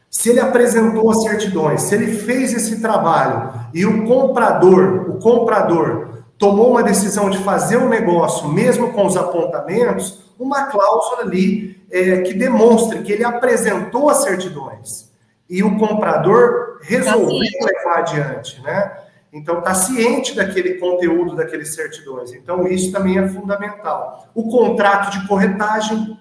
se 0.09 0.31
ele 0.31 0.41
apresentou 0.41 1.11
as 1.11 1.23
certidões, 1.23 1.83
se 1.83 1.95
ele 1.95 2.19
fez 2.19 2.53
esse 2.53 2.81
trabalho 2.81 3.53
e 3.75 3.85
o 3.85 4.07
comprador, 4.07 5.11
o 5.11 5.19
comprador 5.19 6.09
tomou 6.39 6.71
uma 6.71 6.83
decisão 6.83 7.29
de 7.29 7.39
fazer 7.39 7.77
um 7.77 7.89
negócio, 7.89 8.49
mesmo 8.49 8.93
com 8.93 9.07
os 9.07 9.17
apontamentos, 9.17 10.33
uma 10.39 10.65
cláusula 10.65 11.23
ali 11.23 11.85
é, 11.91 12.23
que 12.23 12.33
demonstre 12.33 13.03
que 13.03 13.13
ele 13.13 13.25
apresentou 13.25 14.09
as 14.09 14.23
certidões 14.23 15.10
e 15.51 15.65
o 15.65 15.77
comprador 15.77 16.79
resolveu 16.81 17.41
tá 17.59 17.67
levar 17.67 17.99
adiante, 17.99 18.63
né? 18.63 18.93
Então, 19.33 19.59
está 19.59 19.75
ciente 19.75 20.35
daquele 20.35 20.75
conteúdo, 20.75 21.37
daqueles 21.37 21.75
certidões. 21.75 22.33
Então, 22.33 22.67
isso 22.67 22.93
também 22.93 23.19
é 23.19 23.29
fundamental. 23.29 24.29
O 24.35 24.49
contrato 24.49 25.11
de 25.11 25.27
corretagem, 25.27 26.19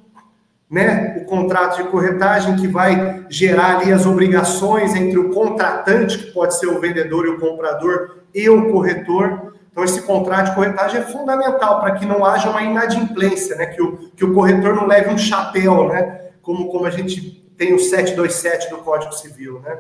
né? 0.70 1.22
O 1.22 1.26
contrato 1.26 1.78
de 1.78 1.90
corretagem 1.90 2.56
que 2.56 2.68
vai 2.68 3.26
gerar 3.30 3.78
ali 3.78 3.92
as 3.92 4.06
obrigações 4.06 4.96
entre 4.96 5.18
o 5.18 5.30
contratante, 5.32 6.18
que 6.18 6.32
pode 6.32 6.58
ser 6.58 6.68
o 6.68 6.80
vendedor 6.80 7.26
e 7.26 7.30
o 7.30 7.40
comprador, 7.40 8.18
e 8.34 8.50
o 8.50 8.72
corretor. 8.72 9.54
Então, 9.72 9.84
esse 9.84 10.02
contrato 10.04 10.50
de 10.50 10.56
corretagem 10.56 11.02
é 11.02 11.04
fundamental 11.04 11.80
para 11.80 11.94
que 11.94 12.06
não 12.06 12.26
haja 12.26 12.50
uma 12.50 12.62
inadimplência, 12.62 13.56
né? 13.56 13.68
que, 13.68 13.82
o, 13.82 14.12
que 14.16 14.26
o 14.26 14.34
corretor 14.34 14.76
não 14.76 14.86
leve 14.86 15.10
um 15.10 15.18
chapéu, 15.18 15.88
né? 15.88 16.30
como, 16.42 16.68
como 16.70 16.86
a 16.86 16.92
gente 16.92 17.40
tem 17.60 17.74
o 17.74 17.80
727 17.80 18.70
do 18.70 18.78
Código 18.78 19.12
Civil. 19.12 19.60
Né? 19.60 19.78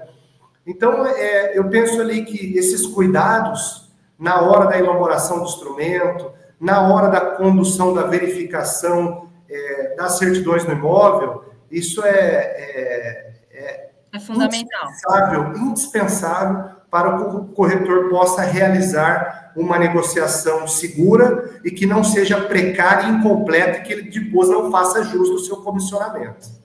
Então, 0.67 1.07
é, 1.07 1.57
eu 1.57 1.69
penso 1.69 1.99
ali 2.01 2.25
que 2.25 2.57
esses 2.57 2.85
cuidados 2.85 3.89
na 4.19 4.41
hora 4.41 4.65
da 4.65 4.77
elaboração 4.77 5.39
do 5.39 5.45
instrumento, 5.45 6.29
na 6.59 6.81
hora 6.89 7.07
da 7.07 7.21
condução 7.21 7.93
da 7.93 8.03
verificação 8.03 9.29
é, 9.49 9.95
das 9.95 10.17
certidões 10.17 10.65
no 10.65 10.73
imóvel, 10.73 11.45
isso 11.71 12.03
é, 12.03 12.09
é, 12.09 13.33
é, 13.49 13.89
é 14.11 14.19
fundamental. 14.19 14.89
Indispensável, 14.89 15.53
indispensável 15.55 16.69
para 16.91 17.15
que 17.17 17.23
o 17.23 17.45
corretor 17.45 18.09
possa 18.09 18.41
realizar 18.41 19.53
uma 19.55 19.79
negociação 19.79 20.67
segura 20.67 21.61
e 21.63 21.71
que 21.71 21.85
não 21.85 22.03
seja 22.03 22.41
precária 22.41 23.07
e 23.07 23.11
incompleta 23.11 23.77
e 23.77 23.81
que 23.83 23.93
ele 23.93 24.09
depois 24.09 24.49
não 24.49 24.69
faça 24.69 25.01
justo 25.03 25.35
o 25.35 25.39
seu 25.39 25.57
comissionamento. 25.57 26.58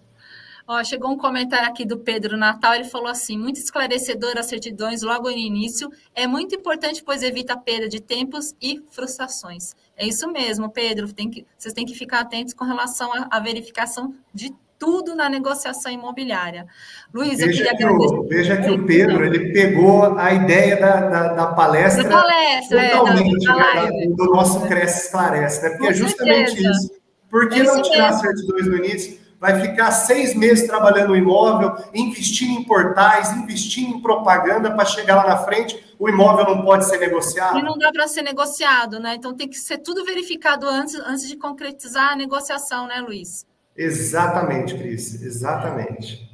Ó, 0.66 0.82
chegou 0.82 1.10
um 1.10 1.18
comentário 1.18 1.68
aqui 1.68 1.84
do 1.84 1.98
Pedro 1.98 2.38
Natal, 2.38 2.74
ele 2.74 2.84
falou 2.84 3.08
assim, 3.08 3.36
muito 3.38 3.58
esclarecedor 3.58 4.38
as 4.38 4.46
certidões 4.46 5.02
logo 5.02 5.30
no 5.30 5.36
início, 5.36 5.90
é 6.14 6.26
muito 6.26 6.54
importante, 6.54 7.02
pois 7.04 7.22
evita 7.22 7.54
perda 7.54 7.86
de 7.86 8.00
tempos 8.00 8.54
e 8.62 8.82
frustrações. 8.90 9.74
É 9.94 10.06
isso 10.06 10.26
mesmo, 10.32 10.70
Pedro, 10.70 11.12
tem 11.12 11.28
que, 11.28 11.46
vocês 11.58 11.74
têm 11.74 11.84
que 11.84 11.94
ficar 11.94 12.20
atentos 12.20 12.54
com 12.54 12.64
relação 12.64 13.10
à, 13.30 13.38
verificação 13.40 14.14
de 14.32 14.54
tudo 14.78 15.14
na 15.14 15.28
negociação 15.28 15.92
imobiliária. 15.92 16.66
Luiz, 17.12 17.38
veja 17.38 17.44
eu 17.44 17.50
queria 17.50 17.76
que 17.76 17.84
agradecer. 17.84 18.14
O, 18.14 18.26
veja 18.26 18.56
que 18.62 18.70
o 18.70 18.86
Pedro, 18.86 19.24
ele 19.24 19.52
pegou 19.52 20.18
a 20.18 20.32
ideia 20.32 20.80
da, 20.80 21.08
da, 21.08 21.34
da 21.34 21.46
palestra, 21.48 22.04
da 22.04 22.22
palestra 22.22 22.80
é, 22.80 22.88
totalmente, 22.88 23.48
é, 23.48 23.54
da, 23.54 23.86
do, 23.86 24.16
do 24.16 24.24
nosso 24.32 24.66
Cresce 24.66 25.06
Esclarece, 25.06 25.62
né? 25.62 25.68
Porque 25.70 25.84
com 25.84 25.90
é 25.90 25.94
justamente 25.94 26.50
certeza. 26.52 26.70
isso. 26.70 26.90
Por 27.30 27.48
que 27.48 27.60
é 27.60 27.62
não 27.64 27.82
tirar 27.82 28.12
mesmo. 28.12 28.20
certidões 28.20 28.66
no 28.66 28.76
início? 28.76 29.23
Vai 29.44 29.60
ficar 29.60 29.92
seis 29.92 30.34
meses 30.34 30.66
trabalhando 30.66 31.08
no 31.08 31.16
imóvel, 31.16 31.76
investindo 31.92 32.58
em 32.58 32.64
portais, 32.64 33.30
investindo 33.32 33.94
em 33.94 34.00
propaganda 34.00 34.74
para 34.74 34.86
chegar 34.86 35.16
lá 35.16 35.28
na 35.28 35.36
frente, 35.36 35.94
o 35.98 36.08
imóvel 36.08 36.46
não 36.46 36.62
pode 36.62 36.86
ser 36.86 36.96
negociado. 36.96 37.58
E 37.58 37.62
não 37.62 37.76
dá 37.76 37.92
para 37.92 38.08
ser 38.08 38.22
negociado, 38.22 38.98
né? 38.98 39.16
Então 39.16 39.34
tem 39.34 39.46
que 39.46 39.58
ser 39.58 39.76
tudo 39.76 40.02
verificado 40.02 40.66
antes, 40.66 40.94
antes 40.94 41.28
de 41.28 41.36
concretizar 41.36 42.12
a 42.12 42.16
negociação, 42.16 42.86
né, 42.86 43.02
Luiz? 43.06 43.44
Exatamente, 43.76 44.78
Cris, 44.78 45.20
exatamente. 45.20 46.26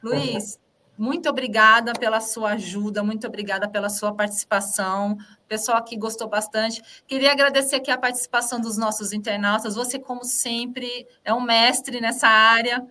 Luiz, 0.00 0.56
muito 0.96 1.28
obrigada 1.28 1.92
pela 1.94 2.20
sua 2.20 2.52
ajuda, 2.52 3.02
muito 3.02 3.26
obrigada 3.26 3.68
pela 3.68 3.88
sua 3.88 4.14
participação. 4.14 5.18
Pessoal 5.52 5.76
aqui 5.76 5.98
gostou 5.98 6.30
bastante. 6.30 6.82
Queria 7.06 7.30
agradecer 7.30 7.76
aqui 7.76 7.90
a 7.90 7.98
participação 7.98 8.58
dos 8.58 8.78
nossos 8.78 9.12
internautas. 9.12 9.74
Você, 9.74 9.98
como 9.98 10.24
sempre, 10.24 11.06
é 11.22 11.34
um 11.34 11.42
mestre 11.42 12.00
nessa 12.00 12.26
área 12.26 12.82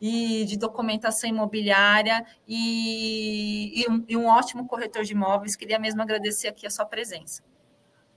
e 0.00 0.44
de 0.44 0.56
documentação 0.56 1.28
imobiliária 1.28 2.24
e, 2.46 3.82
e, 3.82 3.90
um, 3.90 4.04
e 4.08 4.16
um 4.16 4.26
ótimo 4.26 4.64
corretor 4.64 5.02
de 5.02 5.12
imóveis. 5.12 5.56
Queria 5.56 5.76
mesmo 5.76 6.02
agradecer 6.02 6.46
aqui 6.46 6.68
a 6.68 6.70
sua 6.70 6.84
presença. 6.84 7.42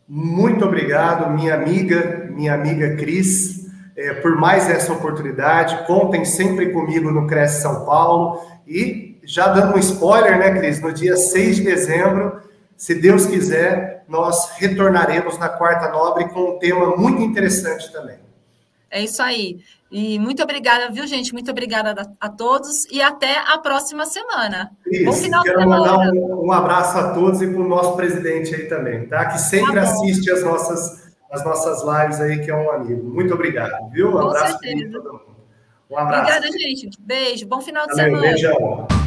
Muito 0.07 0.63
obrigado, 0.63 1.31
minha 1.31 1.55
amiga, 1.55 2.29
minha 2.29 2.53
amiga 2.53 2.95
Cris, 2.97 3.65
é, 3.97 4.13
por 4.13 4.36
mais 4.36 4.69
essa 4.69 4.93
oportunidade. 4.93 5.88
Contem 5.88 6.23
sempre 6.23 6.71
comigo 6.71 7.10
no 7.10 7.25
Cresce 7.25 7.63
São 7.63 7.83
Paulo 7.83 8.45
e 8.67 9.19
já 9.23 9.47
dando 9.47 9.75
um 9.75 9.79
spoiler, 9.79 10.38
né, 10.38 10.51
Cris? 10.60 10.79
No 10.79 10.93
dia 10.93 11.17
6 11.17 11.55
de 11.55 11.63
dezembro, 11.63 12.45
se 12.77 12.93
Deus 12.93 13.25
quiser, 13.25 14.05
nós 14.07 14.51
retornaremos 14.57 15.37
na 15.39 15.49
Quarta 15.49 15.89
Nobre 15.89 16.29
com 16.29 16.51
um 16.51 16.59
tema 16.59 16.95
muito 16.95 17.21
interessante 17.23 17.91
também. 17.91 18.19
É 18.89 19.03
isso 19.03 19.21
aí. 19.21 19.59
E 19.91 20.19
muito 20.19 20.43
obrigada, 20.43 20.91
viu, 20.91 21.07
gente? 21.07 21.33
Muito 21.33 21.49
obrigada 21.49 22.15
a, 22.19 22.29
todos 22.29 22.85
e 22.91 23.01
até 23.01 23.37
a 23.39 23.57
próxima 23.57 24.05
semana. 24.05 24.71
Cris, 24.83 25.05
Bom 25.05 25.13
final 25.13 25.43
quero 25.43 25.59
de 25.59 25.65
mandar 25.65 25.97
um, 26.11 26.45
um, 26.45 26.51
abraço 26.51 26.97
a 26.97 27.13
todos 27.13 27.41
e 27.41 27.47
para 27.47 27.61
o 27.61 27.67
nosso 27.67 27.95
presidente 27.95 28.53
aí 28.53 28.67
também, 28.67 29.07
tá? 29.07 29.25
Que 29.25 29.39
sempre 29.39 29.75
tá 29.75 29.81
assiste 29.81 30.29
as 30.29 30.43
nossas, 30.43 31.09
as 31.31 31.43
nossas 31.43 31.83
lives 31.83 32.19
aí, 32.19 32.39
que 32.43 32.51
é 32.51 32.55
um 32.55 32.69
amigo. 32.69 33.09
Muito 33.09 33.33
obrigado, 33.33 33.89
viu? 33.91 34.09
Um 34.09 34.11
Com 34.11 34.19
abraço 34.19 34.59
para 34.59 34.69
todo 34.91 35.13
mundo. 35.13 35.37
Um 35.89 35.97
abraço. 35.97 36.21
Obrigada, 36.21 36.51
gente. 36.51 36.89
Beijo. 36.99 37.47
Bom 37.47 37.61
final 37.61 37.87
de 37.87 37.95
Valeu, 37.95 38.05
semana. 38.05 38.27
Beijão. 38.27 39.06